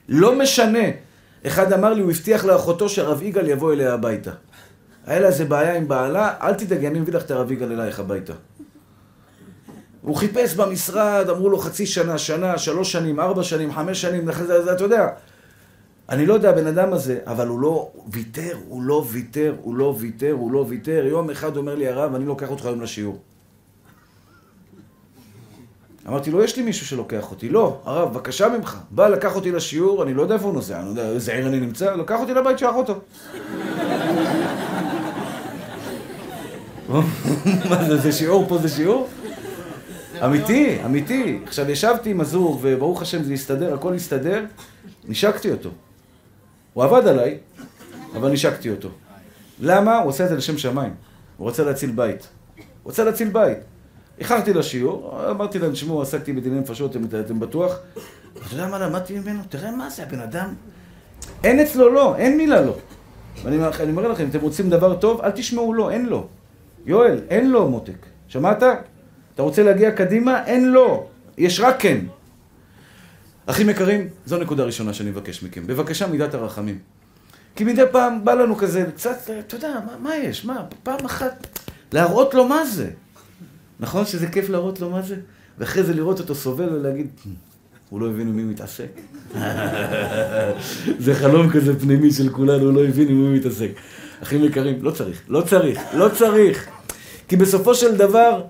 [0.09, 0.89] לא משנה.
[1.47, 4.31] אחד אמר לי, הוא הבטיח לאחותו שהרב יגאל יבוא אליה הביתה.
[5.07, 8.01] היה לה איזה בעיה עם בעלה, אל תדאגי, אני מביא לך את הרב יגאל אלייך
[8.01, 8.33] הביתה.
[10.03, 14.31] הוא חיפש במשרד, אמרו לו חצי שנה, שנה, שלוש שנים, ארבע שנים, חמש שנים,
[14.73, 15.07] אתה יודע.
[16.11, 19.95] אני לא יודע, הבן אדם הזה, אבל הוא לא ויתר, הוא לא ויתר, הוא לא
[19.99, 21.07] ויתר, הוא לא ויתר.
[21.07, 23.19] יום אחד אומר לי הרב, אני לוקח אותך היום לשיעור.
[26.09, 27.49] אמרתי לו, יש לי מישהו שלוקח אותי.
[27.49, 28.79] לא, הרב, בבקשה ממך.
[28.91, 31.47] בא, לקח אותי לשיעור, אני לא יודע איפה הוא נוסע, אני לא יודע איזה עיר
[31.47, 32.95] אני נמצא, לקח אותי לבית של אחותו.
[37.71, 38.49] מה זה, זה שיעור?
[38.49, 39.09] פה זה שיעור?
[40.25, 41.39] אמיתי, אמיתי.
[41.47, 44.45] עכשיו, ישבתי עם הזוג, וברוך השם זה הסתדר, הכל הסתדר,
[45.09, 45.71] נשקתי אותו.
[46.73, 47.39] הוא עבד עליי,
[48.17, 48.89] אבל נשקתי אותו.
[49.61, 49.99] למה?
[49.99, 50.95] הוא עושה את זה לשם שמיים.
[51.37, 52.29] הוא רוצה להציל בית.
[52.57, 53.59] הוא רוצה להציל בית.
[54.19, 57.79] איחרתי לשיעור, אמרתי להם, תשמעו, עסקתי בדיני נפשות, אתם, אתם בטוח?
[57.93, 59.43] אתה יודע מה למדתי ממנו?
[59.49, 60.55] תראה מה זה, הבן אדם...
[61.45, 62.77] אין אצלו לא, אין מילה לא.
[63.43, 66.27] ואני אני אומר לכם, אתם רוצים דבר טוב, אל תשמעו לא, אין לו.
[66.87, 68.07] יואל, אין לו מותק.
[68.29, 68.63] שמעת?
[69.35, 70.45] אתה רוצה להגיע קדימה?
[70.47, 71.07] אין לו.
[71.39, 71.99] יש רק כן.
[73.51, 75.67] אחים יקרים, זו נקודה ראשונה שאני מבקש מכם.
[75.67, 76.79] בבקשה, מידת הרחמים.
[77.57, 80.45] כי מדי פעם בא לנו כזה, קצת, אתה יודע, מה, מה יש?
[80.45, 81.59] מה, פעם אחת
[81.93, 82.91] להראות לו מה זה.
[83.81, 85.17] נכון שזה כיף להראות לו מה זה?
[85.59, 87.09] ואחרי זה לראות אותו סובל ולהגיד,
[87.91, 89.01] הוא לא הבין עם מי מתעסק.
[91.05, 93.71] זה חלום כזה פנימי של כולנו, הוא לא הבין עם מי מתעסק.
[94.23, 96.67] אחים יקרים, לא צריך, לא צריך, לא צריך.
[97.29, 98.43] כי בסופו של דבר,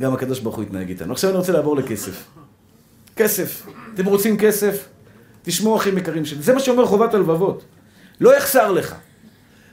[0.00, 1.12] גם הקדוש ברוך הוא יתנהג איתנו.
[1.12, 2.39] עכשיו אני רוצה לעבור לכסף.
[3.20, 3.66] כסף.
[3.94, 4.88] אתם רוצים כסף?
[5.42, 6.42] תשמעו אחים יקרים שלי.
[6.42, 7.64] זה מה שאומר חובת הלבבות.
[8.20, 8.94] לא יחסר לך.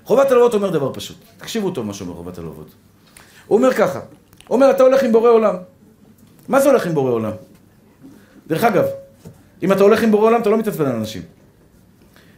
[0.03, 1.17] חובת הלבבות אומר דבר פשוט.
[1.37, 2.67] תקשיבו טוב מה שאומר חובת הלבבות.
[3.47, 3.99] הוא אומר ככה,
[4.47, 5.55] הוא אומר, אתה הולך עם בורא עולם.
[6.47, 7.31] מה זה הולך עם בורא עולם?
[8.47, 8.85] דרך אגב,
[9.63, 11.21] אם אתה הולך עם בורא עולם, אתה לא מתעצבן על אנשים.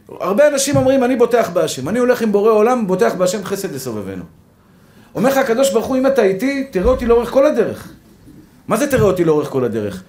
[0.08, 1.88] הרבה אנשים אומרים, אני בוטח בהשם.
[1.88, 4.24] אני הולך עם בורא עולם, בוטח בהשם חסד לסובבנו.
[5.14, 7.92] אומר לך הקדוש ברוך הוא, אם אתה איתי, תראה אותי לאורך כל הדרך.
[8.68, 10.02] מה זה תראה אותי לאורך כל הדרך?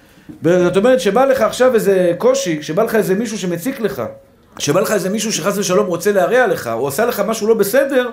[0.43, 4.03] זאת אומרת שבא לך עכשיו איזה קושי, שבא לך איזה מישהו שמציק לך,
[4.59, 8.09] שבא לך איזה מישהו שחס ושלום רוצה להרע לך, או עשה לך משהו לא בסדר,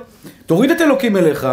[0.47, 1.49] תוריד את אלוקים אליך,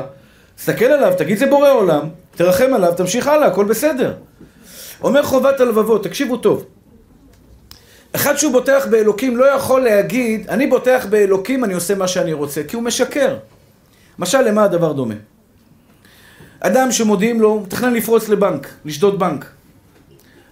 [0.55, 4.13] תסתכל עליו, תגיד זה בורא עולם, תרחם עליו, תמשיך הלאה, הכל בסדר.
[5.03, 6.65] אומר חובת הלבבות, תקשיבו טוב.
[8.15, 12.63] אחד שהוא בוטח באלוקים לא יכול להגיד, אני בוטח באלוקים, אני עושה מה שאני רוצה,
[12.63, 13.37] כי הוא משקר.
[14.19, 15.15] משל למה הדבר דומה?
[16.59, 19.54] אדם שמודיעים לו, מתכנן לפרוץ לבנק, לשדוד בנק.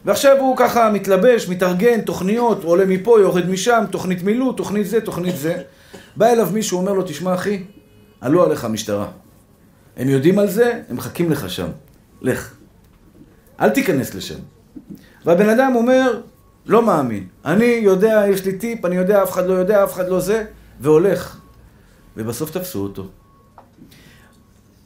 [0.06, 5.38] ועכשיו הוא ככה מתלבש, מתארגן, תוכניות, עולה מפה, יורד משם, תוכנית מילוט, תוכנית זה, תוכנית
[5.38, 5.62] זה.
[6.16, 7.64] בא אליו מישהו, אומר לו, תשמע אחי,
[8.22, 9.08] עלו עליך משטרה.
[9.98, 11.68] הם יודעים על זה, הם מחכים לך שם.
[12.22, 12.56] לך.
[13.60, 14.40] אל תיכנס לשם.
[15.26, 16.22] והבן אדם אומר,
[16.66, 17.28] לא מאמין.
[17.46, 20.46] אני יודע, יש לי טיפ, אני יודע, אף אחד לא יודע, אף אחד לא זה,
[20.80, 21.38] והולך.
[22.18, 23.08] ובסוף תפסו אותו.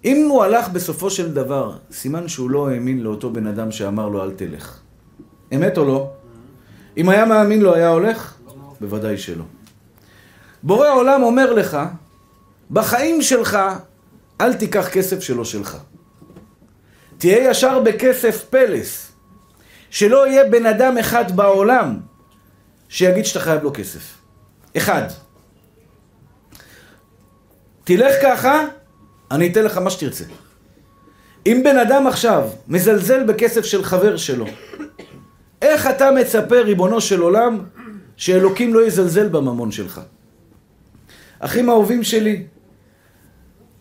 [0.06, 4.24] אם הוא הלך בסופו של דבר, סימן שהוא לא האמין לאותו בן אדם שאמר לו
[4.24, 4.80] אל תלך.
[5.56, 6.12] אמת או לא?
[6.98, 8.38] אם היה מאמין לו, היה הולך?
[8.82, 9.44] בוודאי שלא.
[10.64, 11.78] בורא עולם אומר לך,
[12.72, 13.58] בחיים שלך
[14.42, 15.78] אל תיקח כסף שלא שלך.
[17.18, 19.12] תהיה ישר בכסף פלס.
[19.90, 22.00] שלא יהיה בן אדם אחד בעולם
[22.90, 24.18] שיגיד שאתה חייב לו כסף.
[24.78, 25.04] אחד.
[27.84, 28.64] תלך ככה,
[29.32, 30.24] אני אתן לך מה שתרצה.
[31.46, 34.46] אם בן אדם עכשיו מזלזל בכסף של חבר שלו,
[35.62, 37.60] איך אתה מצפה, ריבונו של עולם,
[38.18, 40.02] שאלוקים לא יזלזל בממון שלך?
[41.40, 42.44] אחים אהובים שלי,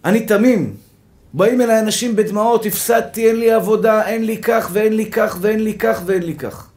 [0.05, 0.77] אני תמים.
[1.35, 5.65] באים אליי אנשים בדמעות, הפסדתי, אין לי עבודה, אין לי כך ואין לי כך ואין
[5.65, 6.69] לי כך ואין לי כך.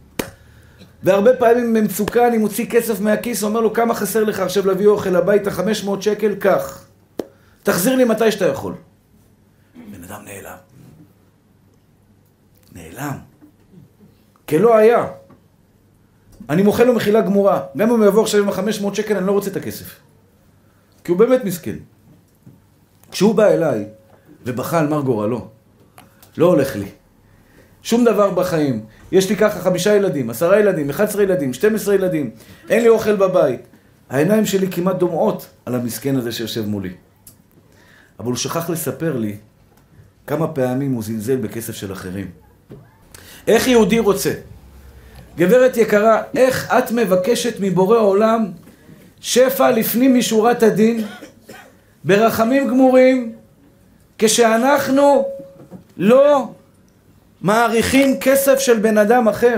[1.04, 5.16] והרבה פעמים במצוקה אני מוציא כסף מהכיס, אומר לו כמה חסר לך עכשיו להביא אוכל
[5.16, 6.86] הביתה, 500 שקל, קח.
[7.64, 8.74] תחזיר לי מתי שאתה יכול.
[9.92, 10.58] בן אדם נעלם.
[12.76, 13.18] נעלם.
[14.50, 15.08] כלא היה.
[16.50, 17.64] אני מוחל לו מחילה גמורה.
[17.78, 19.96] גם אם הוא יבוא עכשיו עם ה-500 שקל, אני לא רוצה את הכסף.
[21.04, 21.76] כי הוא באמת מסכן.
[23.12, 23.86] כשהוא בא אליי
[24.46, 25.48] ובכה על מר גורלו,
[26.38, 26.88] לא הולך לי.
[27.84, 28.86] שום דבר בחיים.
[29.12, 32.32] יש לי ככה חמישה ילדים, עשרה ילדים, 11 ילדים, 12 ילדים,
[32.70, 33.62] אין לי אוכל בבית.
[34.10, 36.94] העיניים שלי כמעט דומעות על המסכן הזה שיושב מולי.
[38.20, 39.38] אבל הוא שכח לספר לי
[40.28, 42.32] כמה פעמים הוא זלזל בכסף של אחרים.
[43.48, 44.32] איך יהודי רוצה?
[45.38, 48.46] גברת יקרה, איך את מבקשת מבורא עולם
[49.22, 51.06] שפע לפנים משורת הדין,
[52.04, 53.34] ברחמים גמורים,
[54.18, 55.28] כשאנחנו
[55.98, 56.48] לא
[57.42, 59.58] מעריכים כסף של בן אדם אחר?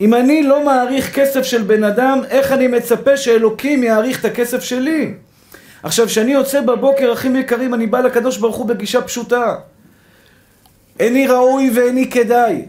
[0.00, 4.62] אם אני לא מעריך כסף של בן אדם, איך אני מצפה שאלוקים יעריך את הכסף
[4.62, 5.14] שלי?
[5.82, 9.54] עכשיו, כשאני יוצא בבוקר, אחים יקרים, אני בא לקדוש ברוך הוא בגישה פשוטה.
[11.00, 12.64] איני ראוי ואיני כדאי.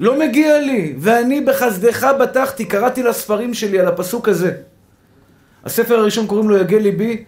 [0.00, 4.56] לא מגיע לי, ואני בחסדך בטחתי, קראתי לספרים שלי על הפסוק הזה.
[5.64, 7.24] הספר הראשון קוראים לו יגל ליבי,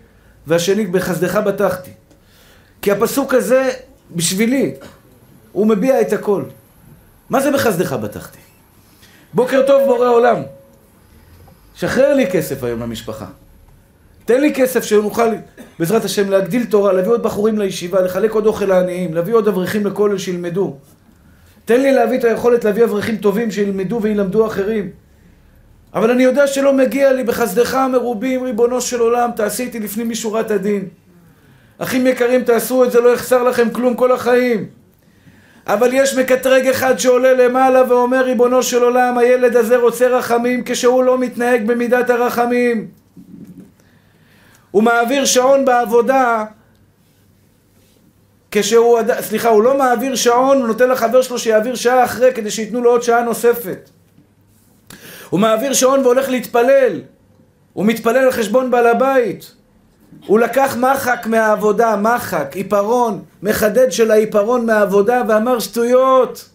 [0.47, 1.91] והשני בחסדך בטחתי.
[2.83, 3.71] כי הפסוק הזה,
[4.11, 4.75] בשבילי,
[5.53, 6.45] הוא מביע את הכל.
[7.31, 8.39] מה זה בחסדך בטחתי?
[9.35, 10.43] בוקר טוב בורא עולם.
[11.75, 13.27] שחרר לי כסף היום למשפחה.
[14.25, 15.29] תן לי כסף שנוכל,
[15.79, 19.87] בעזרת השם, להגדיל תורה, להביא עוד בחורים לישיבה, לחלק עוד אוכל לעניים, להביא עוד אברכים
[19.87, 20.77] לכולל שילמדו.
[21.65, 24.91] תן לי להביא את היכולת להביא אברכים טובים שילמדו וילמדו אחרים.
[25.95, 30.51] אבל אני יודע שלא מגיע לי בחסדך המרובים, ריבונו של עולם, תעשי איתי לפנים משורת
[30.51, 30.89] הדין.
[31.79, 34.67] אחים יקרים, תעשו את זה, לא יחסר לכם כלום כל החיים.
[35.67, 41.05] אבל יש מקטרג אחד שעולה למעלה ואומר, ריבונו של עולם, הילד הזה רוצה רחמים כשהוא
[41.05, 43.02] לא מתנהג במידת הרחמים.
[44.73, 46.45] הוא מעביר שעון בעבודה
[48.51, 52.81] כשהוא, סליחה, הוא לא מעביר שעון, הוא נותן לחבר שלו שיעביר שעה אחרי כדי שייתנו
[52.81, 53.91] לו עוד שעה נוספת.
[55.31, 57.01] הוא מעביר שעון והולך להתפלל.
[57.73, 59.53] הוא מתפלל על חשבון בעל הבית.
[60.27, 66.49] הוא לקח מחק מהעבודה, מחק, עיפרון, מחדד של העיפרון מהעבודה ואמר שטויות.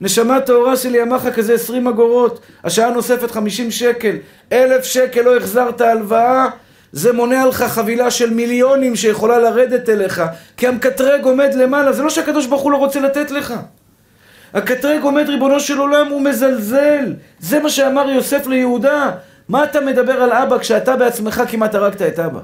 [0.00, 4.16] נשמה טהורה שלי, המחק הזה 20 אגורות, השעה נוספת 50 שקל,
[4.52, 6.48] אלף שקל לא החזרת הלוואה,
[6.94, 10.22] זה מונע לך חבילה של מיליונים שיכולה לרדת אליך,
[10.56, 13.54] כי המקטרג עומד למעלה, זה לא שהקדוש ברוך הוא לא רוצה לתת לך.
[14.54, 17.14] הקטרג עומד, ריבונו של עולם, הוא מזלזל.
[17.38, 19.10] זה מה שאמר יוסף ליהודה.
[19.48, 22.40] מה אתה מדבר על אבא כשאתה בעצמך כמעט הרגת את אבא?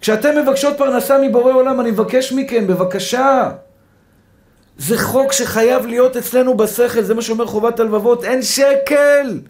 [0.00, 3.50] כשאתם מבקשות פרנסה מבורא עולם, אני מבקש מכם, בבקשה.
[4.78, 9.40] זה חוק שחייב להיות אצלנו בשכל, זה מה שאומר חובת הלבבות, אין שקל!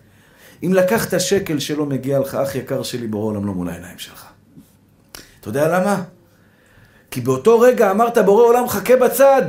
[0.62, 4.27] אם לקחת שקל שלא מגיע לך, אח יקר שלי, בורא עולם לא מול העיניים שלך.
[5.40, 6.03] אתה יודע למה?
[7.11, 9.42] כי באותו רגע אמרת, בורא עולם, חכה בצד.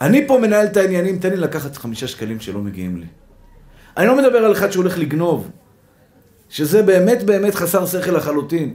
[0.00, 3.06] אני פה מנהל את העניינים, תן לי לקחת חמישה שקלים שלא מגיעים לי.
[3.96, 5.50] אני לא מדבר על אחד שהולך לגנוב,
[6.48, 8.74] שזה באמת באמת חסר שכל לחלוטין.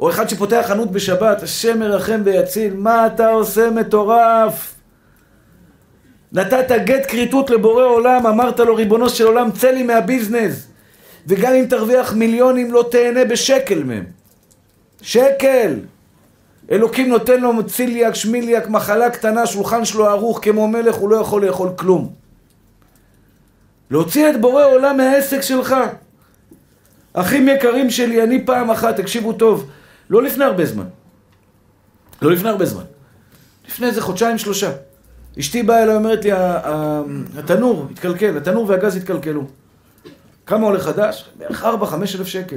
[0.00, 4.79] או אחד שפותח חנות בשבת, השם מרחם ויציל, מה אתה עושה מטורף?
[6.32, 10.66] נתת גט כריתות לבורא עולם, אמרת לו ריבונו של עולם, צא לי מהביזנס.
[11.26, 14.04] וגם אם תרוויח מיליונים לא תהנה בשקל מהם.
[15.02, 15.74] שקל!
[16.70, 21.46] אלוקים נותן לו ציליאק, שמיליאק, מחלה קטנה, שולחן שלו ערוך כמו מלך, הוא לא יכול
[21.46, 22.12] לאכול כלום.
[23.90, 25.76] להוציא את בורא עולם מהעסק שלך.
[27.12, 29.70] אחים יקרים שלי, אני פעם אחת, תקשיבו טוב,
[30.10, 30.86] לא לפני הרבה זמן.
[32.22, 32.84] לא לפני הרבה זמן.
[33.68, 34.70] לפני איזה חודשיים שלושה.
[35.38, 36.30] אשתי באה אליי, אומרת לי,
[37.38, 39.44] התנור התקלקל, התנור והגז התקלקלו.
[40.46, 41.30] כמה עולה חדש?
[41.38, 42.56] בערך 4-5 אלף שקל.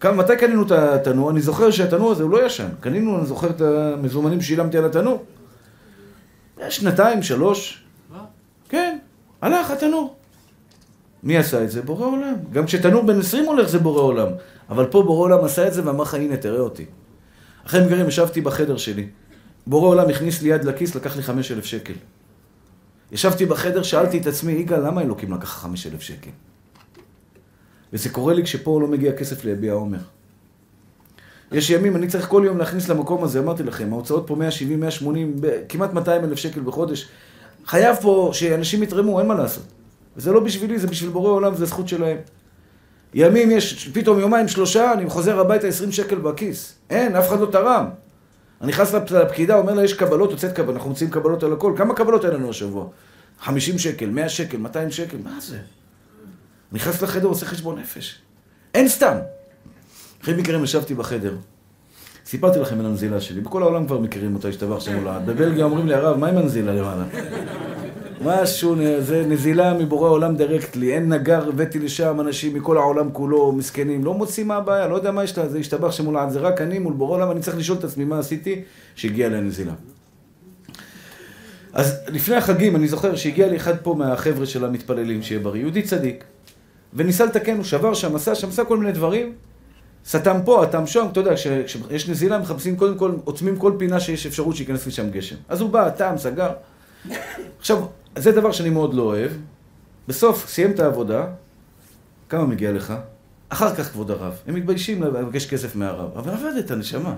[0.00, 1.30] כמה, מתי קנינו את התנור?
[1.30, 2.68] אני זוכר שהתנור הזה הוא לא ישן.
[2.80, 5.24] קנינו, אני זוכר את המזומנים ששילמתי על התנור.
[6.68, 7.84] שנתיים, שלוש.
[8.68, 8.98] כן,
[9.42, 10.16] הלך התנור.
[11.22, 11.82] מי עשה את זה?
[11.82, 12.34] בורא עולם.
[12.52, 14.28] גם כשתנור בן 20 הולך זה בורא עולם.
[14.70, 16.84] אבל פה בורא עולם עשה את זה ואמר לך, הנה, תראה אותי.
[17.66, 19.08] אחרי מגרים ישבתי בחדר שלי.
[19.68, 21.92] בורא עולם הכניס לי יד לכיס, לקח לי חמש אלף שקל.
[23.12, 26.30] ישבתי בחדר, שאלתי את עצמי, יגאל, למה אלוקים לקח חמש אלף שקל?
[27.92, 29.98] וזה קורה לי כשפה לא מגיע כסף ליביע עומר.
[31.52, 35.36] יש ימים, אני צריך כל יום להכניס למקום הזה, אמרתי לכם, ההוצאות פה 170, 180,
[35.68, 37.08] כמעט 200 אלף שקל בחודש.
[37.66, 39.64] חייב פה שאנשים יתרמו, אין מה לעשות.
[40.16, 42.16] וזה לא בשבילי, זה בשביל בורא עולם, זה זכות שלהם.
[43.14, 46.74] ימים יש, פתאום יומיים, שלושה, אני חוזר הביתה 20 שקל בכיס.
[46.90, 47.88] אין, אף אחד לא תרם.
[48.60, 51.72] אני נכנס לפקידה, אומר לה, יש קבלות, הוצאת קבלות, אנחנו מוצאים קבלות על הכל.
[51.76, 52.86] כמה קבלות היה לנו השבוע?
[53.40, 55.58] 50 שקל, 100 שקל, 200 שקל, מה זה?
[56.72, 58.18] נכנס לחדר, עושה חשבון נפש.
[58.74, 59.16] אין סתם.
[60.22, 61.36] אחרי מקרים ישבתי בחדר.
[62.26, 65.26] סיפרתי לכם על הנזילה שלי, בכל העולם כבר מכירים אותה, השתבח שם הולד.
[65.26, 67.04] בבלגיה אומרים לי, הרב, מה עם הנזילה למעלה?
[68.24, 74.04] משהו, זה נזילה מבורא עולם דירקטלי, אין נגר, הבאתי לשם אנשים מכל העולם כולו, מסכנים,
[74.04, 76.60] לא מוצאים מה הבעיה, לא יודע מה יש לה, זה השתבח שם הולד, זה רק
[76.60, 78.62] אני מול בורא עולם, אני צריך לשאול את עצמי מה עשיתי,
[78.94, 79.72] שהגיע לנזילה.
[81.72, 85.82] אז לפני החגים, אני זוכר שהגיע לי אחד פה מהחבר'ה של המתפללים, שיהיה בריא, יהודי
[85.82, 86.24] צדיק.
[86.94, 89.32] וניסה לתקן, הוא שבר שם, עשה שם, עשה כל מיני דברים.
[90.06, 94.26] סתם פה, אטם שם, אתה יודע, כשיש נזילה מחפשים קודם כל, עוצמים כל פינה שיש
[94.26, 95.36] אפשרות שייכנס לשם גשם.
[95.48, 96.50] אז הוא בא, טעם, סגר.
[97.58, 97.82] עכשיו,
[98.16, 99.30] זה דבר שאני מאוד לא אוהב.
[100.08, 101.26] בסוף, סיים את העבודה,
[102.28, 102.94] כמה מגיע לך?
[103.48, 104.38] אחר כך, כבוד הרב.
[104.46, 106.10] הם מתביישים לבקש כסף מהרב.
[106.16, 107.14] אבל עבדת, נשמה.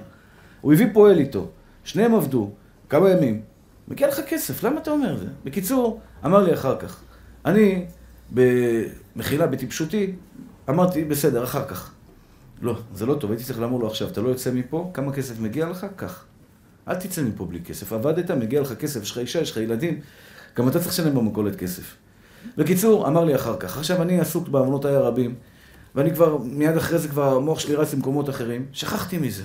[0.60, 1.48] הוא הביא פועל איתו.
[1.84, 2.50] שניהם עבדו,
[2.88, 3.40] כמה ימים.
[3.88, 5.26] מגיע לך כסף, למה אתה אומר את זה?
[5.44, 7.00] בקיצור, אמר לי אחר כך.
[7.44, 7.84] אני
[8.30, 10.12] במחילה, בטיפשותי,
[10.68, 11.92] אמרתי, בסדר, אחר כך.
[12.62, 15.40] לא, זה לא טוב, הייתי צריך לאמור לו עכשיו, אתה לא יוצא מפה, כמה כסף
[15.40, 15.86] מגיע לך?
[15.96, 16.24] קח.
[16.88, 17.92] אל תצא מפה בלי כסף.
[17.92, 20.00] עבדת, מגיע לך כסף, יש לך אישה, יש לך ילדים,
[20.56, 21.96] גם אתה צריך לשלם במכולת כסף.
[22.56, 25.34] בקיצור, אמר לי אחר כך, עכשיו אני עסוק בעוונותיי הרבים,
[25.94, 29.44] ואני כבר, מיד אחרי זה כבר המוח שלי רץ למקומות אחרים, שכחתי מזה.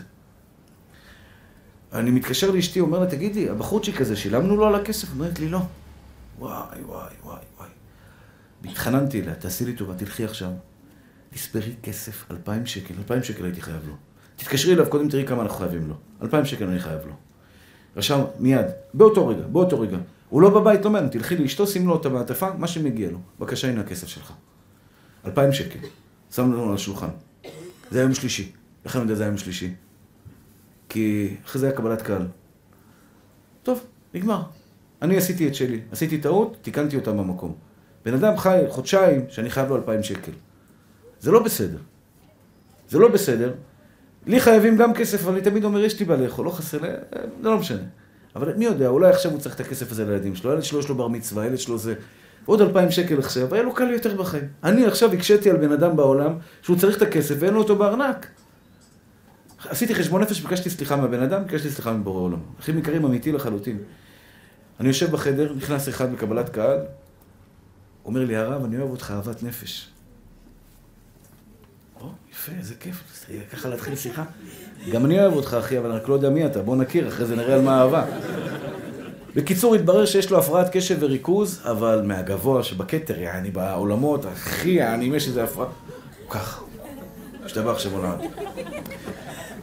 [1.93, 5.11] אני מתקשר לאשתי, אומר לה, תגידי, הבחורצ'יק הזה, שילמנו לו על הכסף?
[5.11, 5.59] אומרת לי, לא.
[6.39, 7.69] וואי, וואי, וואי, וואי.
[8.61, 10.49] והתחננתי אליה, תעשי לי טובה, תלכי עכשיו.
[11.29, 13.93] תספרי כסף, אלפיים שקל, אלפיים שקל הייתי חייב לו.
[14.35, 15.95] תתקשרי אליו, קודם תראי כמה אנחנו חייבים לו.
[16.21, 17.13] אלפיים שקל אני חייב לו.
[17.97, 19.97] רשם מיד, באותו רגע, באותו רגע.
[20.35, 23.17] הוא לא בבית, מעניין, תלכי לאשתו, שים לו את המעטפה, מה שמגיע לו.
[23.39, 24.33] בבקשה, הנה הכסף שלך.
[25.25, 25.79] אלפיים שקל.
[26.31, 27.07] שמנו לנו על השולחן.
[27.91, 28.51] זה היום שלישי.
[28.85, 29.73] איך אני יודע זה היום שלישי?
[30.89, 32.27] כי אחרי זה היה קבלת קהל.
[33.63, 34.41] טוב, נגמר.
[35.01, 35.81] אני עשיתי את שלי.
[35.91, 37.55] עשיתי טעות, תיקנתי אותה במקום.
[38.05, 40.31] בן אדם חי חודשיים שאני חייב לו אלפיים שקל.
[41.19, 41.79] זה לא בסדר.
[42.89, 43.53] זה לא בסדר.
[44.25, 46.89] לי חייבים גם כסף, אבל אני תמיד אומר, יש לי מה לאכול, לא חסר לי,
[47.41, 47.83] זה לא משנה.
[48.35, 50.89] אבל מי יודע, אולי עכשיו הוא צריך את הכסף הזה לילדים שלו, הילד שלו יש
[50.89, 51.93] לו בר מצווה, הילד שלו זה...
[52.45, 54.47] עוד אלפיים שקל עכשיו, היה לו קל יותר בחיים.
[54.63, 58.27] אני עכשיו הקשיתי על בן אדם בעולם שהוא צריך את הכסף ואין לו אותו בארנק.
[59.69, 62.39] עשיתי חשבון נפש, ביקשתי סליחה מהבן אדם, ביקשתי סליחה מבורא עולם.
[62.59, 63.77] אחים יקרים, אמיתי לחלוטין.
[64.79, 66.79] אני יושב בחדר, נכנס אחד בקבלת קהל,
[68.05, 69.94] אומר לי, הרב, אני אוהב אותך אהבת נפש.
[72.45, 73.03] יפה, איזה כיף,
[73.53, 74.23] ככה להתחיל שיחה.
[74.91, 77.35] גם אני אוהב אותך, אחי, אבל רק לא יודע מי אתה, בוא נכיר, אחרי זה
[77.35, 78.05] נראה על מה אהבה.
[79.35, 85.15] בקיצור, התברר שיש לו הפרעת קשב וריכוז, אבל מהגבוה שבכתר, יעני, בעולמות, אחי, יעני, אם
[85.15, 85.67] יש איזה הפרעה,
[86.23, 86.61] הוא ככה.
[87.45, 88.15] השתבח שם עולם.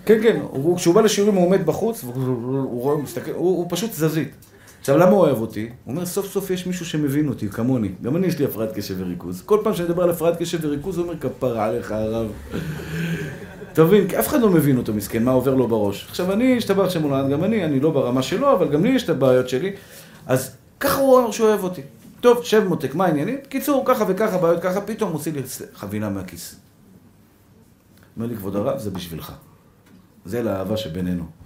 [0.06, 0.42] כן, כן,
[0.76, 4.34] כשהוא בא לשיעורים הוא עומד בחוץ, והוא רואה, מסתכל, הוא פשוט זזית.
[4.82, 5.68] עכשיו, למה הוא אוהב אותי?
[5.84, 7.88] הוא אומר, סוף סוף יש מישהו שמבין אותי, כמוני.
[8.02, 9.42] גם אני יש לי הפרעת קשב וריכוז.
[9.42, 12.26] כל פעם שאני מדבר על הפרעת קשב וריכוז, הוא אומר, כפרה עליך, הרב.
[13.72, 14.08] אתה מבין?
[14.08, 16.06] כי אף אחד לא מבין אותו, מסכן, מה עובר לו בראש.
[16.08, 19.04] עכשיו, אני, השתבח שם עולם, גם אני, אני לא ברמה שלו, אבל גם לי יש
[19.04, 19.72] את הבעיות שלי.
[20.26, 21.82] אז ככה הוא אומר שהוא אוהב אותי.
[22.20, 23.36] טוב, שב מותק, מה העניינים?
[23.44, 25.40] בקיצור, ככה וככה בעיות, ככה, פתאום מוציא לי
[25.74, 26.56] חבילה מהכיס.
[28.16, 29.32] אומר לי, כבוד הרב, זה בשבילך.
[30.24, 31.41] זה לאהבה שבינינו.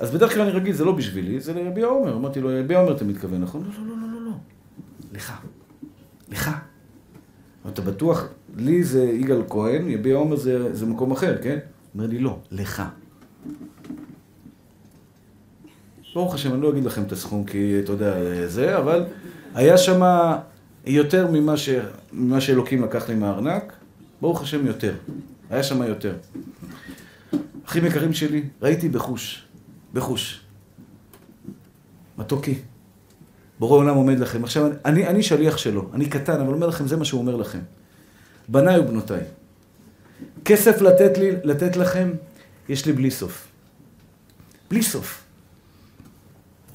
[0.00, 2.16] אז בדרך כלל אני רגיל, זה לא בשבילי, זה לרבי עומר.
[2.16, 3.62] אמרתי לו, רבי עומר אתה מתכוון, נכון?
[3.64, 4.32] לא, לא, לא, לא, לא.
[5.12, 5.32] לך.
[6.28, 6.50] לך.
[7.68, 8.24] אתה בטוח,
[8.56, 11.58] לי זה יגאל כהן, רבי עומר זה, זה מקום אחר, כן?
[11.94, 12.82] אומר לי, לא, לך.
[16.14, 18.16] ברוך השם, אני לא אגיד לכם את הסכום, כי אתה יודע,
[18.46, 19.04] זה, אבל
[19.54, 20.02] היה שם
[20.86, 21.68] יותר ממה, ש...
[22.12, 23.72] ממה שאלוקים לקח לי מהארנק,
[24.20, 24.94] ברוך השם יותר.
[25.50, 26.14] היה שם יותר.
[27.66, 29.45] אחים יקרים שלי, ראיתי בחוש.
[29.96, 30.40] בחוש.
[32.18, 32.54] מתוקי.
[33.58, 34.44] בורא עולם עומד לכם.
[34.44, 37.58] עכשיו, אני, אני שליח שלו, אני קטן, אבל אומר לכם, זה מה שהוא אומר לכם.
[38.48, 39.20] בניי ובנותיי,
[40.44, 42.10] כסף לתת, לי, לתת לכם,
[42.68, 43.48] יש לי בלי סוף.
[44.70, 45.22] בלי סוף.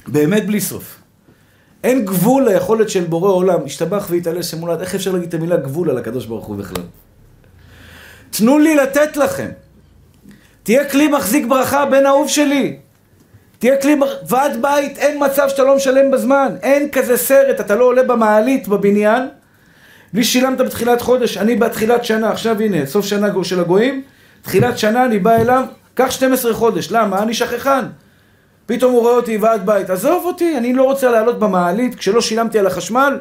[0.07, 0.97] באמת בלי סוף.
[1.83, 5.89] אין גבול ליכולת של בורא עולם, השתבח והתעלה שמולד, איך אפשר להגיד את המילה גבול
[5.89, 6.83] על הקדוש ברוך הוא בכלל?
[8.29, 9.49] תנו לי לתת לכם.
[10.63, 12.79] תהיה כלי מחזיק ברכה, בן אהוב שלי.
[13.61, 13.95] תהיה כלי
[14.27, 16.55] ועד בית, אין מצב שאתה לא משלם בזמן.
[16.63, 19.27] אין כזה סרט, אתה לא עולה במעלית בבניין,
[20.13, 21.37] בלי שילמת בתחילת חודש.
[21.37, 24.01] אני בתחילת שנה, עכשיו הנה, סוף שנה של הגויים,
[24.41, 26.91] תחילת שנה אני בא אליו, קח 12 חודש.
[26.91, 27.23] למה?
[27.23, 27.85] אני שכחן.
[28.65, 29.89] פתאום הוא רואה אותי ועד בית.
[29.89, 33.19] עזוב אותי, אני לא רוצה לעלות במעלית כשלא שילמתי על החשמל.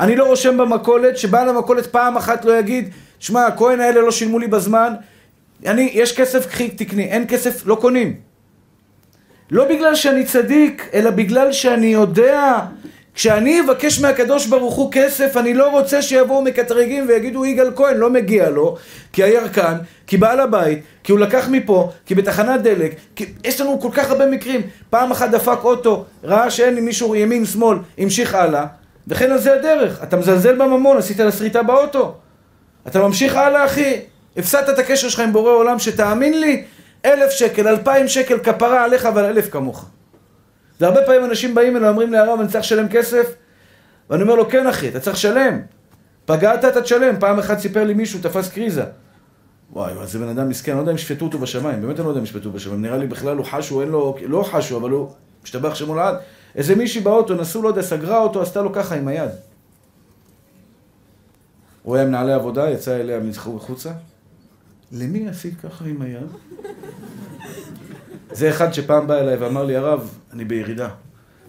[0.00, 4.38] אני לא רושם במכולת, שבעל המכולת פעם אחת לא יגיד, שמע, הכהן האלה לא שילמו
[4.38, 4.94] לי בזמן,
[5.66, 8.29] אני, יש כסף, קחי, תקני, אין כסף, לא קונים.
[9.50, 12.58] לא בגלל שאני צדיק, אלא בגלל שאני יודע,
[13.14, 18.10] כשאני אבקש מהקדוש ברוך הוא כסף, אני לא רוצה שיבואו מקטרגים ויגידו יגאל כהן, לא
[18.10, 18.76] מגיע לו,
[19.12, 19.74] כי הירקן,
[20.06, 24.10] כי בעל הבית, כי הוא לקח מפה, כי בתחנת דלק, כי יש לנו כל כך
[24.10, 24.60] הרבה מקרים.
[24.90, 28.66] פעם אחת דפק אוטו, ראה שאין לי מישהו ימין, שמאל, המשיך הלאה,
[29.08, 30.02] וכן על זה הדרך.
[30.02, 32.14] אתה מזלזל בממון, עשית לה שריטה באוטו.
[32.86, 33.96] אתה ממשיך הלאה, אחי.
[34.36, 36.64] הפסדת את הקשר שלך עם בורא עולם, שתאמין לי,
[37.04, 39.88] אלף שקל, אלפיים שקל כפרה עליך ועל אלף כמוך.
[40.80, 43.34] והרבה פעמים אנשים באים אליי ואומרים לי, הרב, אני צריך לשלם כסף?
[44.10, 45.60] ואני אומר לו, כן אחי, אתה צריך לשלם.
[46.24, 47.20] פגעת, אתה תשלם.
[47.20, 48.84] פעם אחת סיפר לי מישהו, תפס קריזה.
[49.72, 52.10] וואי, זה בן אדם מסכן, אני לא יודע אם ישפטו אותו בשמיים, באמת אני לא
[52.10, 52.82] יודע אם ישפטו אותו בשמיים.
[52.82, 55.10] נראה לי בכלל הוא חשו, אין לו, לא חשו, אבל הוא
[55.44, 56.14] משתבח שמו לעד.
[56.54, 59.30] איזה מישהי באוטו, נסעו, לא יודע, סגרה אותו, עשתה לו ככה עם היד.
[61.82, 63.20] הוא היה מנהלי עבודה, יצא אליה
[63.54, 63.90] מחוצה.
[64.92, 66.26] למי עשית ככה עם היד?
[68.32, 70.88] זה אחד שפעם בא אליי ואמר לי, הרב, אני בירידה.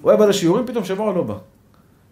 [0.02, 1.38] הוא היה בא לשיעורים, פתאום שבוע לא בא.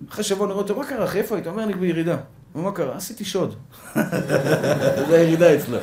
[0.10, 1.48] אחרי שבוע נראה אותו, מה קרה אחי, איפה היית?
[1.48, 2.18] אומר, אני בירידה.
[2.56, 2.96] מה קרה?
[2.96, 3.56] עשיתי שוד.
[5.10, 5.78] זה הירידה אצלו.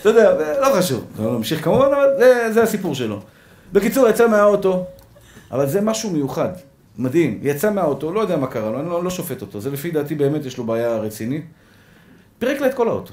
[0.00, 1.04] אתה יודע, לא חשוב.
[1.18, 3.20] לא נמשיך כמובן, אבל זה, זה הסיפור שלו.
[3.72, 4.86] בקיצור, יצא מהאוטו,
[5.50, 6.52] אבל זה משהו מיוחד.
[6.98, 7.40] מדהים.
[7.42, 9.60] יצא מהאוטו, לא יודע מה קרה לו, אני לא, לא שופט אותו.
[9.60, 11.44] זה לפי דעתי באמת יש לו בעיה רצינית.
[12.38, 13.12] פירק לה את כל האוטו.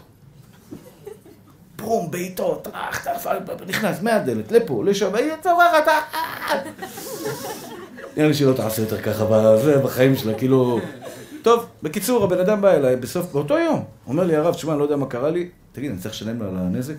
[1.84, 3.28] ברום, בעיטות, טראח, טראח,
[3.68, 5.88] נכנס מהדלת, לפה, לשם, והיא צווחת,
[8.18, 9.26] נראה לי שהיא לא תעשה יותר ככה
[9.84, 10.80] בחיים שלה, כאילו...
[11.42, 14.84] טוב, בקיצור, הבן אדם בא אליי בסוף, באותו יום, אומר לי הרב, תשמע, אני לא
[14.84, 16.94] יודע מה קרה לי, תגיד, אני צריך לשלם לו על הנזק?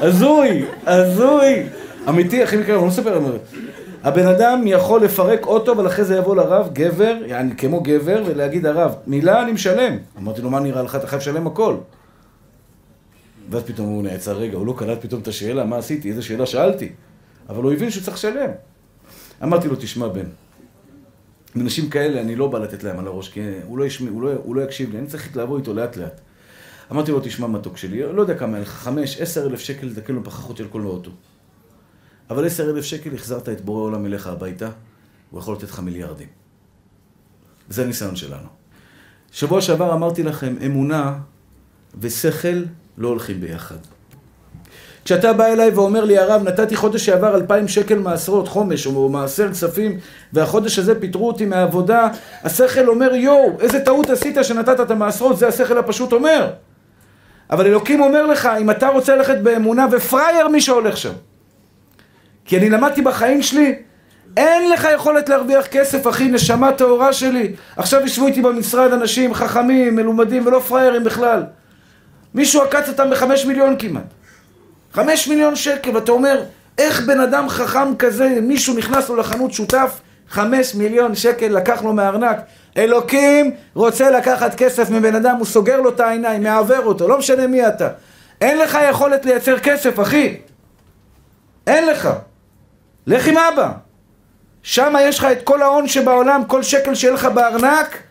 [0.06, 1.66] הזוי, הזוי.
[2.08, 3.20] אמיתי, אחי מקרה, אני לא מספר,
[4.02, 8.66] הבן אדם יכול לפרק אוטו, אבל אחרי זה יבוא לרב, גבר, יעני כמו גבר, ולהגיד
[8.66, 9.96] הרב, מילה אני משלם.
[10.18, 11.76] אמרתי לו, מה נראה לך, אתה חייב לשלם הכל.
[13.50, 16.46] ואז פתאום הוא נעצר רגע, הוא לא קלט פתאום את השאלה, מה עשיתי, איזה שאלה
[16.46, 16.92] שאלתי.
[17.48, 18.50] אבל הוא הבין שהוא צריך לשלם.
[19.42, 20.26] אמרתי לו, תשמע בן,
[21.56, 24.30] אנשים כאלה, אני לא בא לתת להם על הראש, כי הוא לא, ישמע, הוא לא,
[24.44, 26.20] הוא לא יקשיב לי, אני צריך לעבור איתו לאט לאט.
[26.92, 30.56] אמרתי לו, תשמע מתוק שלי, לא יודע כמה, חמש, עשר אלף שקל לתקן לו פחחות
[30.56, 31.10] של כל האוטו.
[32.30, 34.68] אבל עשר אלף שקל החזרת את בורא עולם אליך הביתה,
[35.30, 36.28] הוא יכול לתת לך מיליארדים.
[37.68, 38.48] זה הניסיון שלנו.
[39.32, 41.18] שבוע שעבר אמרתי לכם, אמונה
[42.00, 42.64] ושכל
[42.98, 43.76] לא הולכים ביחד.
[45.04, 49.50] כשאתה בא אליי ואומר לי, הרב, נתתי חודש שעבר אלפיים שקל מעשרות חומש או מעשר
[49.50, 49.98] כספים,
[50.32, 52.08] והחודש הזה פיטרו אותי מהעבודה,
[52.42, 56.50] השכל אומר, יואו, איזה טעות עשית שנתת את המעשרות, זה השכל הפשוט אומר.
[57.50, 61.12] אבל אלוקים אומר לך, אם אתה רוצה ללכת באמונה, ופראייר מי שהולך שם.
[62.50, 63.74] כי אני למדתי בחיים שלי,
[64.36, 67.52] אין לך יכולת להרוויח כסף, אחי, נשמה טהורה שלי.
[67.76, 71.42] עכשיו ישבו איתי במשרד אנשים חכמים, מלומדים ולא פראיירים בכלל.
[72.34, 74.04] מישהו עקץ אותם בחמש מיליון כמעט.
[74.92, 76.42] חמש מיליון שקל, ואתה אומר,
[76.78, 81.92] איך בן אדם חכם כזה, מישהו נכנס לו לחנות שותף, חמש מיליון שקל לקח לו
[81.92, 82.36] מהארנק.
[82.76, 87.46] אלוקים רוצה לקחת כסף מבן אדם, הוא סוגר לו את העיניים, מעוור אותו, לא משנה
[87.46, 87.88] מי אתה.
[88.40, 90.36] אין לך יכולת לייצר כסף, אחי.
[91.66, 92.08] אין לך.
[93.16, 93.72] לך עם אבא.
[94.62, 98.02] שם יש לך את כל ההון שבעולם, כל שקל שיהיה לך בארנק,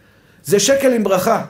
[0.43, 1.45] זה שקל עם ברכה.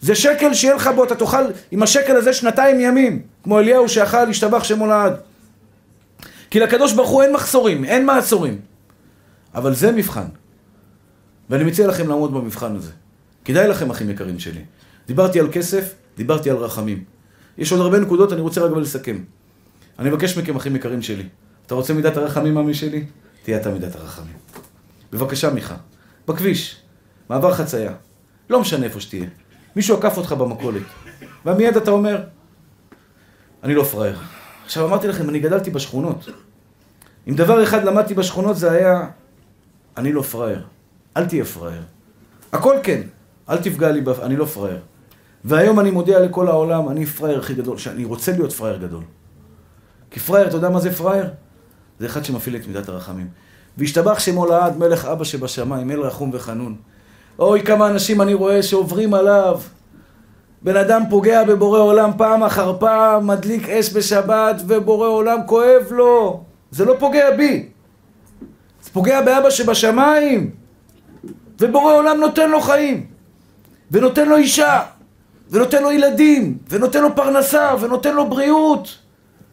[0.00, 4.24] זה שקל שיהיה לך בו, אתה תאכל עם השקל הזה שנתיים ימים, כמו אליהו שאכל
[4.24, 5.14] להשתבח שמו לעד.
[6.50, 8.60] כי לקדוש ברוך הוא אין מחסורים, אין מעצורים.
[9.54, 10.26] אבל זה מבחן.
[11.50, 12.90] ואני מציע לכם לעמוד במבחן הזה.
[13.44, 14.64] כדאי לכם, אחים יקרים שלי.
[15.06, 17.04] דיברתי על כסף, דיברתי על רחמים.
[17.58, 19.18] יש עוד הרבה נקודות, אני רוצה רק לסכם.
[19.98, 21.24] אני מבקש מכם, אחים יקרים שלי.
[21.66, 23.04] אתה רוצה מידת הרחמים, עמי שלי?
[23.42, 24.36] תהיה אתה מידת הרחמים.
[25.12, 25.76] בבקשה, מיכה.
[26.28, 26.82] בכביש,
[27.30, 27.92] מעבר חצייה.
[28.50, 29.26] לא משנה איפה שתהיה.
[29.76, 30.82] מישהו עקף אותך במכולת.
[31.46, 32.22] ומיד אתה אומר,
[33.62, 34.18] אני לא פראייר.
[34.64, 36.28] עכשיו אמרתי לכם, אני גדלתי בשכונות.
[37.28, 39.08] אם דבר אחד למדתי בשכונות זה היה,
[39.96, 40.62] אני לא פראייר.
[41.16, 41.82] אל תהיה פראייר.
[42.52, 43.00] הכל כן,
[43.48, 44.80] אל תפגע לי, אני לא פראייר.
[45.44, 49.02] והיום אני מודיע לכל העולם, אני פראייר הכי גדול, שאני רוצה להיות פראייר גדול.
[50.10, 51.26] כי פראייר, אתה יודע מה זה פראייר?
[51.98, 53.28] זה אחד שמפעיל את מידת הרחמים.
[53.78, 56.76] והשתבח שמו לעד, מלך אבא שבשמיים, אל רחום וחנון.
[57.38, 59.60] אוי, כמה אנשים אני רואה שעוברים עליו.
[60.62, 66.44] בן אדם פוגע בבורא עולם פעם אחר פעם, מדליק אש בשבת, ובורא עולם כואב לו.
[66.70, 67.68] זה לא פוגע בי.
[68.82, 70.50] זה פוגע באבא שבשמיים.
[71.60, 73.06] ובורא עולם נותן לו חיים.
[73.90, 74.82] ונותן לו אישה.
[75.50, 76.58] ונותן לו ילדים.
[76.70, 77.74] ונותן לו פרנסה.
[77.80, 79.03] ונותן לו בריאות.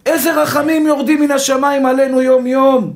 [0.06, 2.94] איזה רחמים יורדים מן השמיים עלינו יום יום.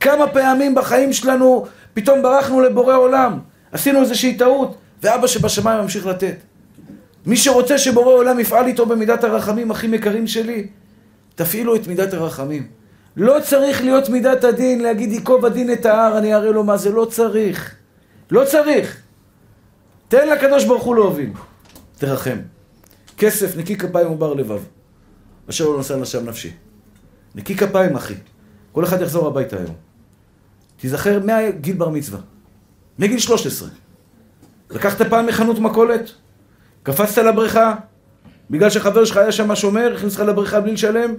[0.00, 3.38] כמה פעמים בחיים שלנו פתאום ברחנו לבורא עולם.
[3.72, 6.36] עשינו איזושהי טעות, ואבא שבשמיים ממשיך לתת.
[7.26, 10.66] מי שרוצה שבורא עולם יפעל איתו במידת הרחמים הכי יקרים שלי,
[11.34, 12.66] תפעילו את מידת הרחמים.
[13.16, 16.90] לא צריך להיות מידת הדין, להגיד ייקוב הדין את ההר, אני אראה לו מה זה,
[16.90, 17.74] לא צריך.
[18.30, 19.00] לא צריך.
[20.08, 21.30] תן לקדוש ברוך הוא להוביל.
[21.98, 22.36] תרחם.
[23.18, 24.60] כסף, נקי כפיים ובר לבב.
[25.50, 26.50] אשר לא נושא לשם נפשי.
[27.34, 28.14] נקי כפיים, אחי.
[28.72, 29.74] כל אחד יחזור הביתה היום.
[30.76, 32.20] תיזכר מהגיל בר מצווה.
[32.98, 33.68] מגיל 13.
[34.70, 36.10] לקחת פעם מחנות מכולת?
[36.82, 37.74] קפצת לבריכה?
[38.50, 41.14] בגלל שחבר שלך היה שם שומר, הכניס לך לבריכה בלי לשלם?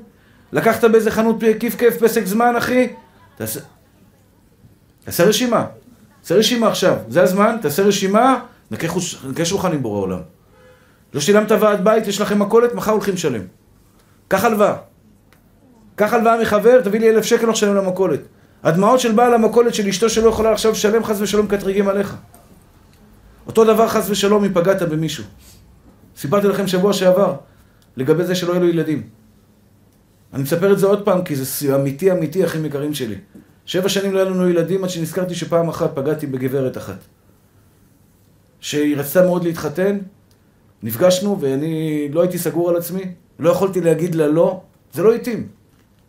[0.52, 2.94] לקחת באיזה חנות כיף כיף פסק זמן, אחי?
[3.38, 3.60] תעשה...
[5.06, 5.66] תעשה רשימה.
[6.22, 6.98] תעשה רשימה עכשיו.
[7.08, 8.40] זה הזמן, תעשה רשימה,
[8.72, 10.20] נקה שולחן עם בורא עולם.
[11.14, 13.42] לא שילמת ועד בית, יש לכם מכולת, מחר הולכים לשלם.
[14.28, 14.76] קח הלוואה.
[15.96, 18.20] קח הלוואה מחבר, תביא לי אלף שקל, לשלם למכולת.
[18.64, 22.16] הדמעות של בעל המכולת של אשתו שלא יכולה עכשיו לשלם חס ושלום קטריגים עליך.
[23.48, 25.24] אותו דבר חס ושלום אם פגעת במישהו.
[26.18, 27.36] סיפרתי לכם שבוע שעבר
[27.98, 29.04] לגבי זה שלא יהיו לו ילדים.
[30.34, 33.16] אני מספר את זה עוד פעם כי זה אמיתי אמיתי אחים יקרים שלי.
[33.66, 36.98] שבע שנים לא היה לנו ילדים עד שנזכרתי שפעם אחת פגעתי בגברת אחת.
[38.60, 39.98] שהיא רצתה מאוד להתחתן,
[40.84, 44.62] נפגשנו ואני לא הייתי סגור על עצמי, לא יכולתי להגיד לה לא,
[44.94, 45.48] זה לא התאים.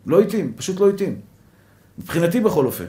[0.05, 1.21] לא התאים, פשוט לא התאים.
[1.97, 2.85] מבחינתי בכל אופן.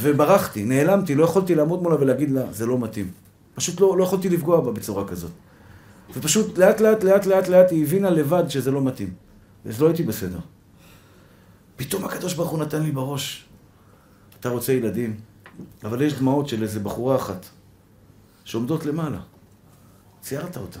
[0.00, 3.10] וברחתי, נעלמתי, לא יכולתי לעמוד מולה ולהגיד לה, זה לא מתאים.
[3.54, 5.30] פשוט לא, לא יכולתי לפגוע בה בצורה כזאת.
[6.14, 9.14] ופשוט לאט לאט לאט לאט לאט היא הבינה לבד שזה לא מתאים.
[9.68, 10.38] אז לא הייתי בסדר.
[11.76, 13.44] פתאום הקדוש ברוך הוא נתן לי בראש,
[14.40, 15.16] אתה רוצה ילדים,
[15.84, 17.46] אבל יש דמעות של איזה בחורה אחת
[18.44, 19.18] שעומדות למעלה.
[20.20, 20.80] ציירת אותה.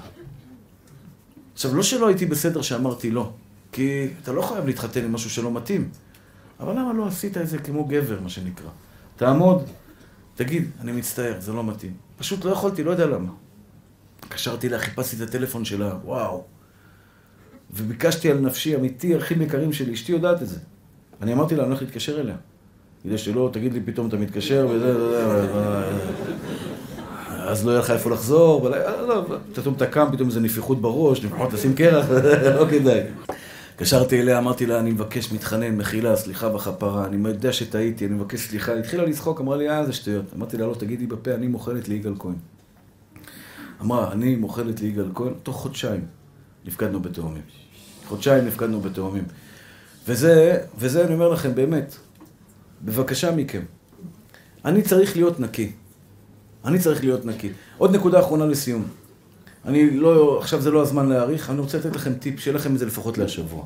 [1.56, 3.30] עכשיו, לא שלא הייתי בסדר שאמרתי לא,
[3.72, 5.88] כי אתה לא חייב להתחתן עם משהו שלא מתאים.
[6.60, 8.68] אבל למה לא עשית את זה כמו גבר, מה שנקרא?
[9.16, 9.62] תעמוד,
[10.34, 11.92] תגיד, אני מצטער, זה לא מתאים.
[12.18, 13.32] פשוט לא יכולתי, לא יודע למה.
[14.28, 16.44] קשרתי לה, חיפשתי את הטלפון שלה, וואו.
[17.70, 20.58] וביקשתי על נפשי, אמיתי, אחים יקרים שלי, אשתי יודעת את זה.
[21.22, 22.36] אני אמרתי לה, אני הולך להתקשר אליה.
[23.02, 24.92] כדי שלא, תגיד לי פתאום אתה מתקשר וזה,
[27.56, 28.70] אז לא יהיה לך איפה לחזור,
[29.54, 32.06] פתאום אתה קם, פתאום איזה נפיחות בראש, לפחות תשים קרח,
[32.60, 33.00] לא כדאי.
[33.74, 38.40] התקשרתי אליה, אמרתי לה, אני מבקש, מתחנן, מחילה, סליחה בכפרה, אני יודע שטעיתי, אני מבקש
[38.40, 38.72] סליחה.
[38.72, 40.24] היא התחילה לצחוק, אמרה לי, אה, זה שטויות.
[40.36, 42.34] אמרתי לה, לא, תגידי בפה, אני מוכלת ליגאל כהן.
[43.80, 46.04] אמרה, אני מוכלת ליגאל כהן, תוך חודשיים
[46.64, 47.42] נפקדנו בתאומים.
[48.06, 49.24] חודשיים נפקדנו בתאומים.
[50.08, 51.96] וזה, וזה אני אומר לכם, באמת,
[52.84, 53.62] בבקשה מכם.
[54.64, 55.72] אני צריך להיות נקי.
[56.66, 57.52] אני צריך להיות נקי.
[57.78, 58.84] עוד נקודה אחרונה לסיום.
[59.64, 62.78] אני לא, עכשיו זה לא הזמן להאריך, אני רוצה לתת לכם טיפ, שיהיה לכם את
[62.78, 63.64] זה לפחות להשבוע.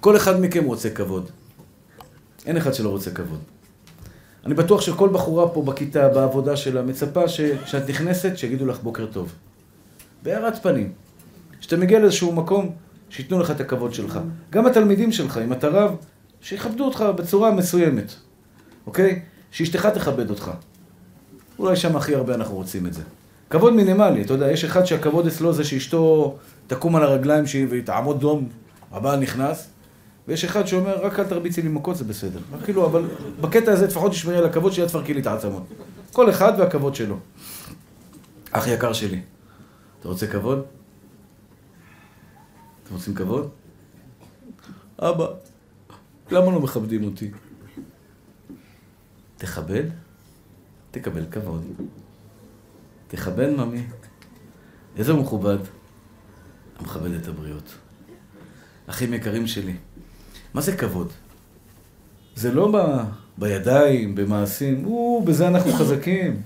[0.00, 1.30] כל אחד מכם רוצה כבוד.
[2.46, 3.40] אין אחד שלא רוצה כבוד.
[4.46, 7.40] אני בטוח שכל בחורה פה בכיתה, בעבודה שלה, מצפה ש...
[7.64, 9.32] שאת נכנסת, שיגידו לך בוקר טוב.
[10.22, 10.92] בהערת פנים.
[11.60, 12.72] כשאתה מגיע לאיזשהו מקום,
[13.10, 14.20] שייתנו לך את הכבוד שלך.
[14.50, 15.96] גם התלמידים שלך, אם אתה רב,
[16.40, 18.14] שיכבדו אותך בצורה מסוימת,
[18.86, 19.22] אוקיי?
[19.50, 20.50] שאשתך תכבד אותך.
[21.58, 23.02] אולי שם הכי הרבה אנחנו רוצים את זה.
[23.50, 26.36] כבוד מינימלי, אתה יודע, יש אחד שהכבוד אצלו זה שאשתו
[26.66, 28.48] תקום על הרגליים והיא תעמוד דום,
[28.92, 29.68] הבעל נכנס,
[30.28, 32.40] ויש אחד שאומר, רק אל תרביצי לי מכות, זה בסדר.
[32.64, 33.04] כאילו, אבל
[33.40, 35.62] בקטע הזה לפחות תשמרי על הכבוד שלי, אל תפרקי לי את העצמות.
[36.12, 37.18] כל אחד והכבוד שלו.
[38.52, 39.20] אח יקר שלי,
[40.00, 40.62] אתה רוצה כבוד?
[42.84, 43.48] אתם רוצים כבוד?
[44.98, 45.26] אבא,
[46.30, 47.30] למה לא מכבדים אותי?
[49.36, 49.82] תכבד,
[51.00, 51.64] תקבל כבוד.
[53.08, 53.82] תכבד ממי.
[54.96, 55.58] איזה מכובד.
[56.78, 57.74] המכבד את הבריות.
[58.86, 59.72] אחים יקרים שלי,
[60.54, 61.12] מה זה כבוד?
[62.34, 63.02] זה לא ב...
[63.38, 66.42] בידיים, במעשים, או, בזה אנחנו חזקים.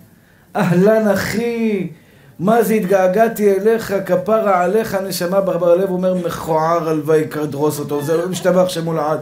[0.57, 1.91] אהלן אחי,
[2.39, 8.29] מה זה התגעגעתי אליך, כפרה עליך, נשמה בלב אומר מכוער הלוואי כדרוס אותו, זה לא
[8.29, 9.21] משתבח שמו לעד.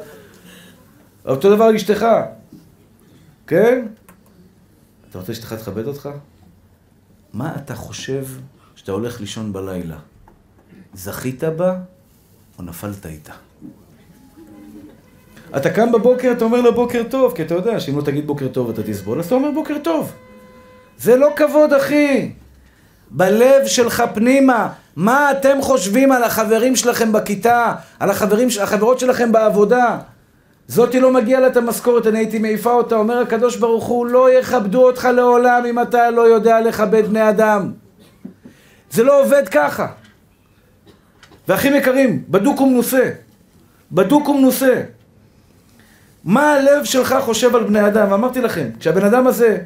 [1.26, 2.06] אותו דבר אשתך,
[3.46, 3.86] כן?
[5.10, 6.08] אתה רוצה שאשתך תכבד אותך?
[7.32, 8.24] מה אתה חושב
[8.74, 9.98] שאתה הולך לישון בלילה,
[10.94, 11.78] זכית בה
[12.58, 13.32] או נפלת איתה?
[15.56, 18.48] אתה קם בבוקר, אתה אומר לו בוקר טוב, כי אתה יודע שאם לא תגיד בוקר
[18.48, 20.12] טוב אתה תסבול, אז אתה אומר בוקר טוב.
[20.98, 22.32] זה לא כבוד, אחי.
[23.10, 29.98] בלב שלך פנימה, מה אתם חושבים על החברים שלכם בכיתה, על החברים, החברות שלכם בעבודה?
[30.68, 34.32] זאתי לא מגיע לה את המשכורת, אני הייתי מעיפה אותה, אומר הקדוש ברוך הוא, לא
[34.32, 37.72] יכבדו אותך לעולם אם אתה לא יודע לכבד בני אדם.
[38.90, 39.86] זה לא עובד ככה.
[41.48, 43.10] ואחים יקרים, בדוק ומנוסה.
[43.92, 44.82] בדוק ומנוסה.
[46.24, 48.12] מה הלב שלך חושב על בני אדם?
[48.12, 49.58] אמרתי לכם, כשהבן אדם הזה,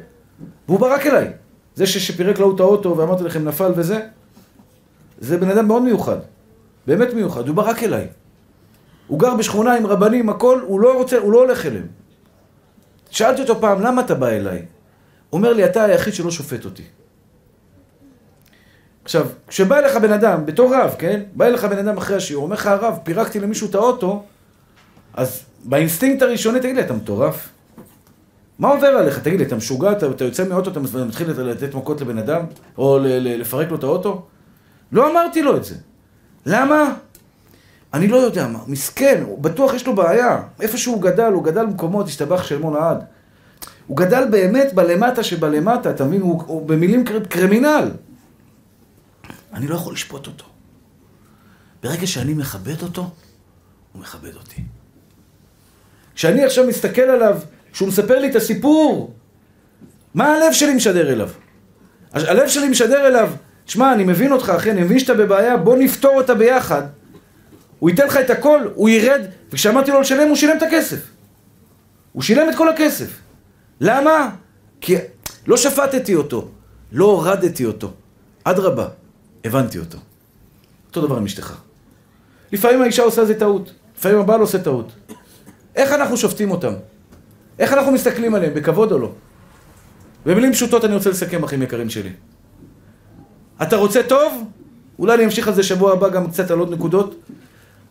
[0.67, 1.27] והוא בא רק אליי,
[1.75, 3.99] זה שפירק לו את האוטו ואמרתי לכם נפל וזה,
[5.19, 6.17] זה בן אדם מאוד מיוחד.
[6.87, 8.07] באמת מיוחד, הוא בא רק אליי.
[9.07, 11.87] הוא גר בשכונה עם רבנים, הכל, הוא לא רוצה, הוא לא הולך אליהם.
[13.09, 14.65] שאלתי אותו פעם, למה אתה בא אליי?
[15.33, 16.83] אומר לי, אתה היחיד שלא שופט אותי.
[19.03, 21.21] עכשיו, כשבא אליך בן אדם, בתור רב, כן?
[21.33, 24.23] בא אליך בן אדם אחרי השיעור, אומר לך הרב, פירקתי למישהו את האוטו,
[25.13, 27.49] אז באינסטינקט הראשוני, תגיד לי, אתה מטורף?
[28.59, 29.19] מה עובר עליך?
[29.19, 29.91] תגיד לי, אתה משוגע?
[29.91, 32.45] אתה, אתה יוצא מאוטו, אתה מתחיל לתת מכות לבן אדם?
[32.77, 34.25] או לפרק לו את האוטו?
[34.91, 35.75] לא אמרתי לו את זה.
[36.45, 36.93] למה?
[37.93, 40.41] אני לא יודע מה, מסכן, בטוח יש לו בעיה.
[40.61, 43.03] איפה שהוא גדל, הוא גדל במקומות, השתבח של מון העד.
[43.87, 46.21] הוא גדל באמת בלמטה שבלמטה, אתה מבין?
[46.21, 47.91] הוא, הוא במילים קר, קרימינל.
[49.53, 50.45] אני לא יכול לשפוט אותו.
[51.83, 53.09] ברגע שאני מכבד אותו,
[53.91, 54.61] הוא מכבד אותי.
[56.15, 57.39] כשאני עכשיו מסתכל עליו,
[57.73, 59.13] כשהוא מספר לי את הסיפור,
[60.13, 61.29] מה הלב שלי משדר אליו?
[62.13, 63.31] הלב שלי משדר אליו,
[63.65, 66.83] שמע, אני מבין אותך, אחי, אני מבין שאתה בבעיה, בוא נפתור אותה ביחד.
[67.83, 69.21] הוא ייתן לך את הכל, הוא ירד,
[69.51, 70.99] וכשאמרתי לו לשלם, הוא שילם את הכסף.
[72.11, 73.19] הוא שילם את כל הכסף.
[73.81, 74.29] למה?
[74.81, 74.95] כי
[75.47, 76.47] לא שפטתי אותו,
[76.91, 77.91] לא הורדתי אותו.
[78.43, 78.87] אדרבה,
[79.43, 79.97] הבנתי אותו.
[80.87, 81.55] אותו דבר עם אשתך.
[82.51, 84.91] לפעמים האישה עושה איזה טעות, לפעמים הבעל עושה טעות.
[85.75, 86.73] איך אנחנו שופטים אותם?
[87.59, 89.11] איך אנחנו מסתכלים עליהם, בכבוד או לא?
[90.25, 92.11] במילים פשוטות אני רוצה לסכם, אחים יקרים שלי.
[93.61, 94.43] אתה רוצה טוב?
[94.99, 97.15] אולי אני אמשיך על זה שבוע הבא גם קצת על עוד נקודות.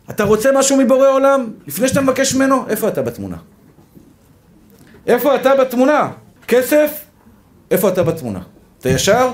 [0.09, 1.51] אתה רוצה משהו מבורא עולם?
[1.67, 3.37] לפני שאתה מבקש ממנו, איפה אתה בתמונה?
[5.07, 6.11] איפה אתה בתמונה?
[6.47, 7.05] כסף?
[7.71, 8.39] איפה אתה בתמונה?
[8.79, 9.31] אתה ישר?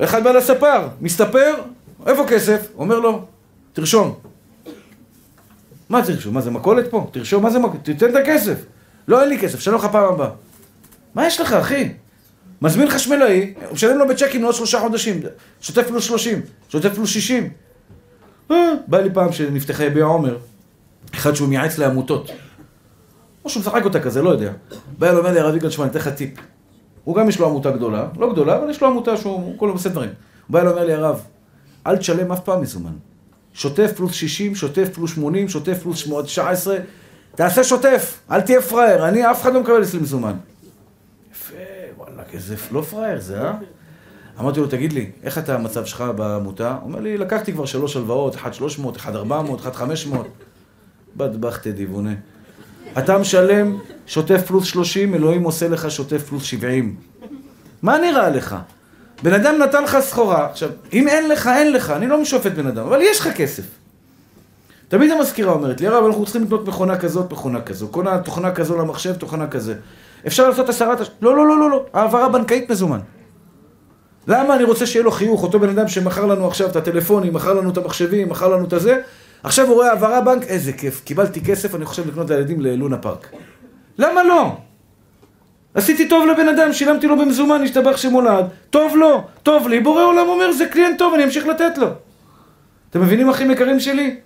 [0.00, 1.54] אחד בא לספר, מסתפר,
[2.06, 2.66] איפה כסף?
[2.74, 3.24] אומר לו,
[3.72, 4.14] תרשום.
[5.88, 6.34] מה תרשום?
[6.34, 7.08] מה זה מכולת פה?
[7.12, 7.84] תרשום, מה זה מכולת?
[7.84, 8.56] תיתן את הכסף.
[9.08, 10.30] לא, אין לי כסף, שלום לך פעם הבאה.
[11.14, 11.92] מה יש לך, אחי?
[12.62, 15.20] מזמין חשמלאי, משלם לו בצ'קים לעוד שלושה חודשים,
[15.60, 17.50] שוטף פלוס שלושים, שוטף פלוס שישים.
[18.86, 20.38] בא לי פעם שנפתחה יביע עומר,
[21.14, 22.30] אחד שהוא מייעץ לעמותות.
[23.44, 24.52] או שהוא משחק אותה כזה, לא יודע.
[24.98, 26.30] בא אליו, אומר לי, הרב יגאל, שמע, אני אתן לך טיפ.
[27.04, 29.88] הוא גם יש לו עמותה גדולה, לא גדולה, אבל יש לו עמותה שהוא כולו עושה
[29.88, 30.10] דברים.
[30.10, 31.22] הוא בא אליו, אומר לי, הרב,
[31.86, 32.92] אל תשלם אף פעם מזומן.
[33.54, 36.76] שוטף פלוס 60, שוטף פלוס 80, שוטף פלוס 19,
[37.34, 40.34] תעשה שוטף, אל תהיה פראייר, אני, אף אחד לא מקבל אצלי מזומן.
[41.32, 41.54] יפה,
[41.96, 43.52] וואלה, איזה לא פראייר זה, אה?
[44.40, 46.76] אמרתי לו, תגיד לי, איך אתה המצב שלך בעמותה?
[46.80, 50.26] הוא אומר לי, לקחתי כבר שלוש הלוואות, אחד 300, אחד 400, אחד 500.
[51.16, 52.14] בדבחתי דיבונה.
[52.98, 56.96] אתה משלם שוטף פלוס 30, אלוהים עושה לך שוטף פלוס 70.
[57.82, 58.56] מה נראה לך?
[59.22, 62.66] בן אדם נתן לך סחורה, עכשיו, אם אין לך, אין לך, אני לא משופט בן
[62.66, 63.62] אדם, אבל יש לך כסף.
[64.88, 68.78] תמיד המזכירה אומרת לי, הרב, אנחנו צריכים לקנות מכונה כזאת, מכונה כזו, קונה תוכנה כזו
[68.78, 69.74] למחשב, תוכנה כזה.
[70.26, 71.00] אפשר לעשות הסרת...
[71.22, 72.98] לא, לא, לא, לא, לא, העברה בנקאית מזומן.
[74.30, 77.54] למה אני רוצה שיהיה לו חיוך, אותו בן אדם שמכר לנו עכשיו את הטלפונים, מכר
[77.54, 79.00] לנו את המחשבים, מכר לנו את הזה,
[79.42, 83.32] עכשיו הוא רואה העברה בנק, איזה כיף, קיבלתי כסף, אני חושב לקנות לילדים ללונה פארק.
[83.98, 84.56] למה לא?
[85.74, 90.28] עשיתי טוב לבן אדם, שילמתי לו במזומן, השתבח שמולד, טוב לו, טוב לי, בורא עולם
[90.28, 91.86] אומר, זה קליינט טוב, אני אמשיך לתת לו.
[92.90, 94.16] אתם מבינים, אחים יקרים שלי?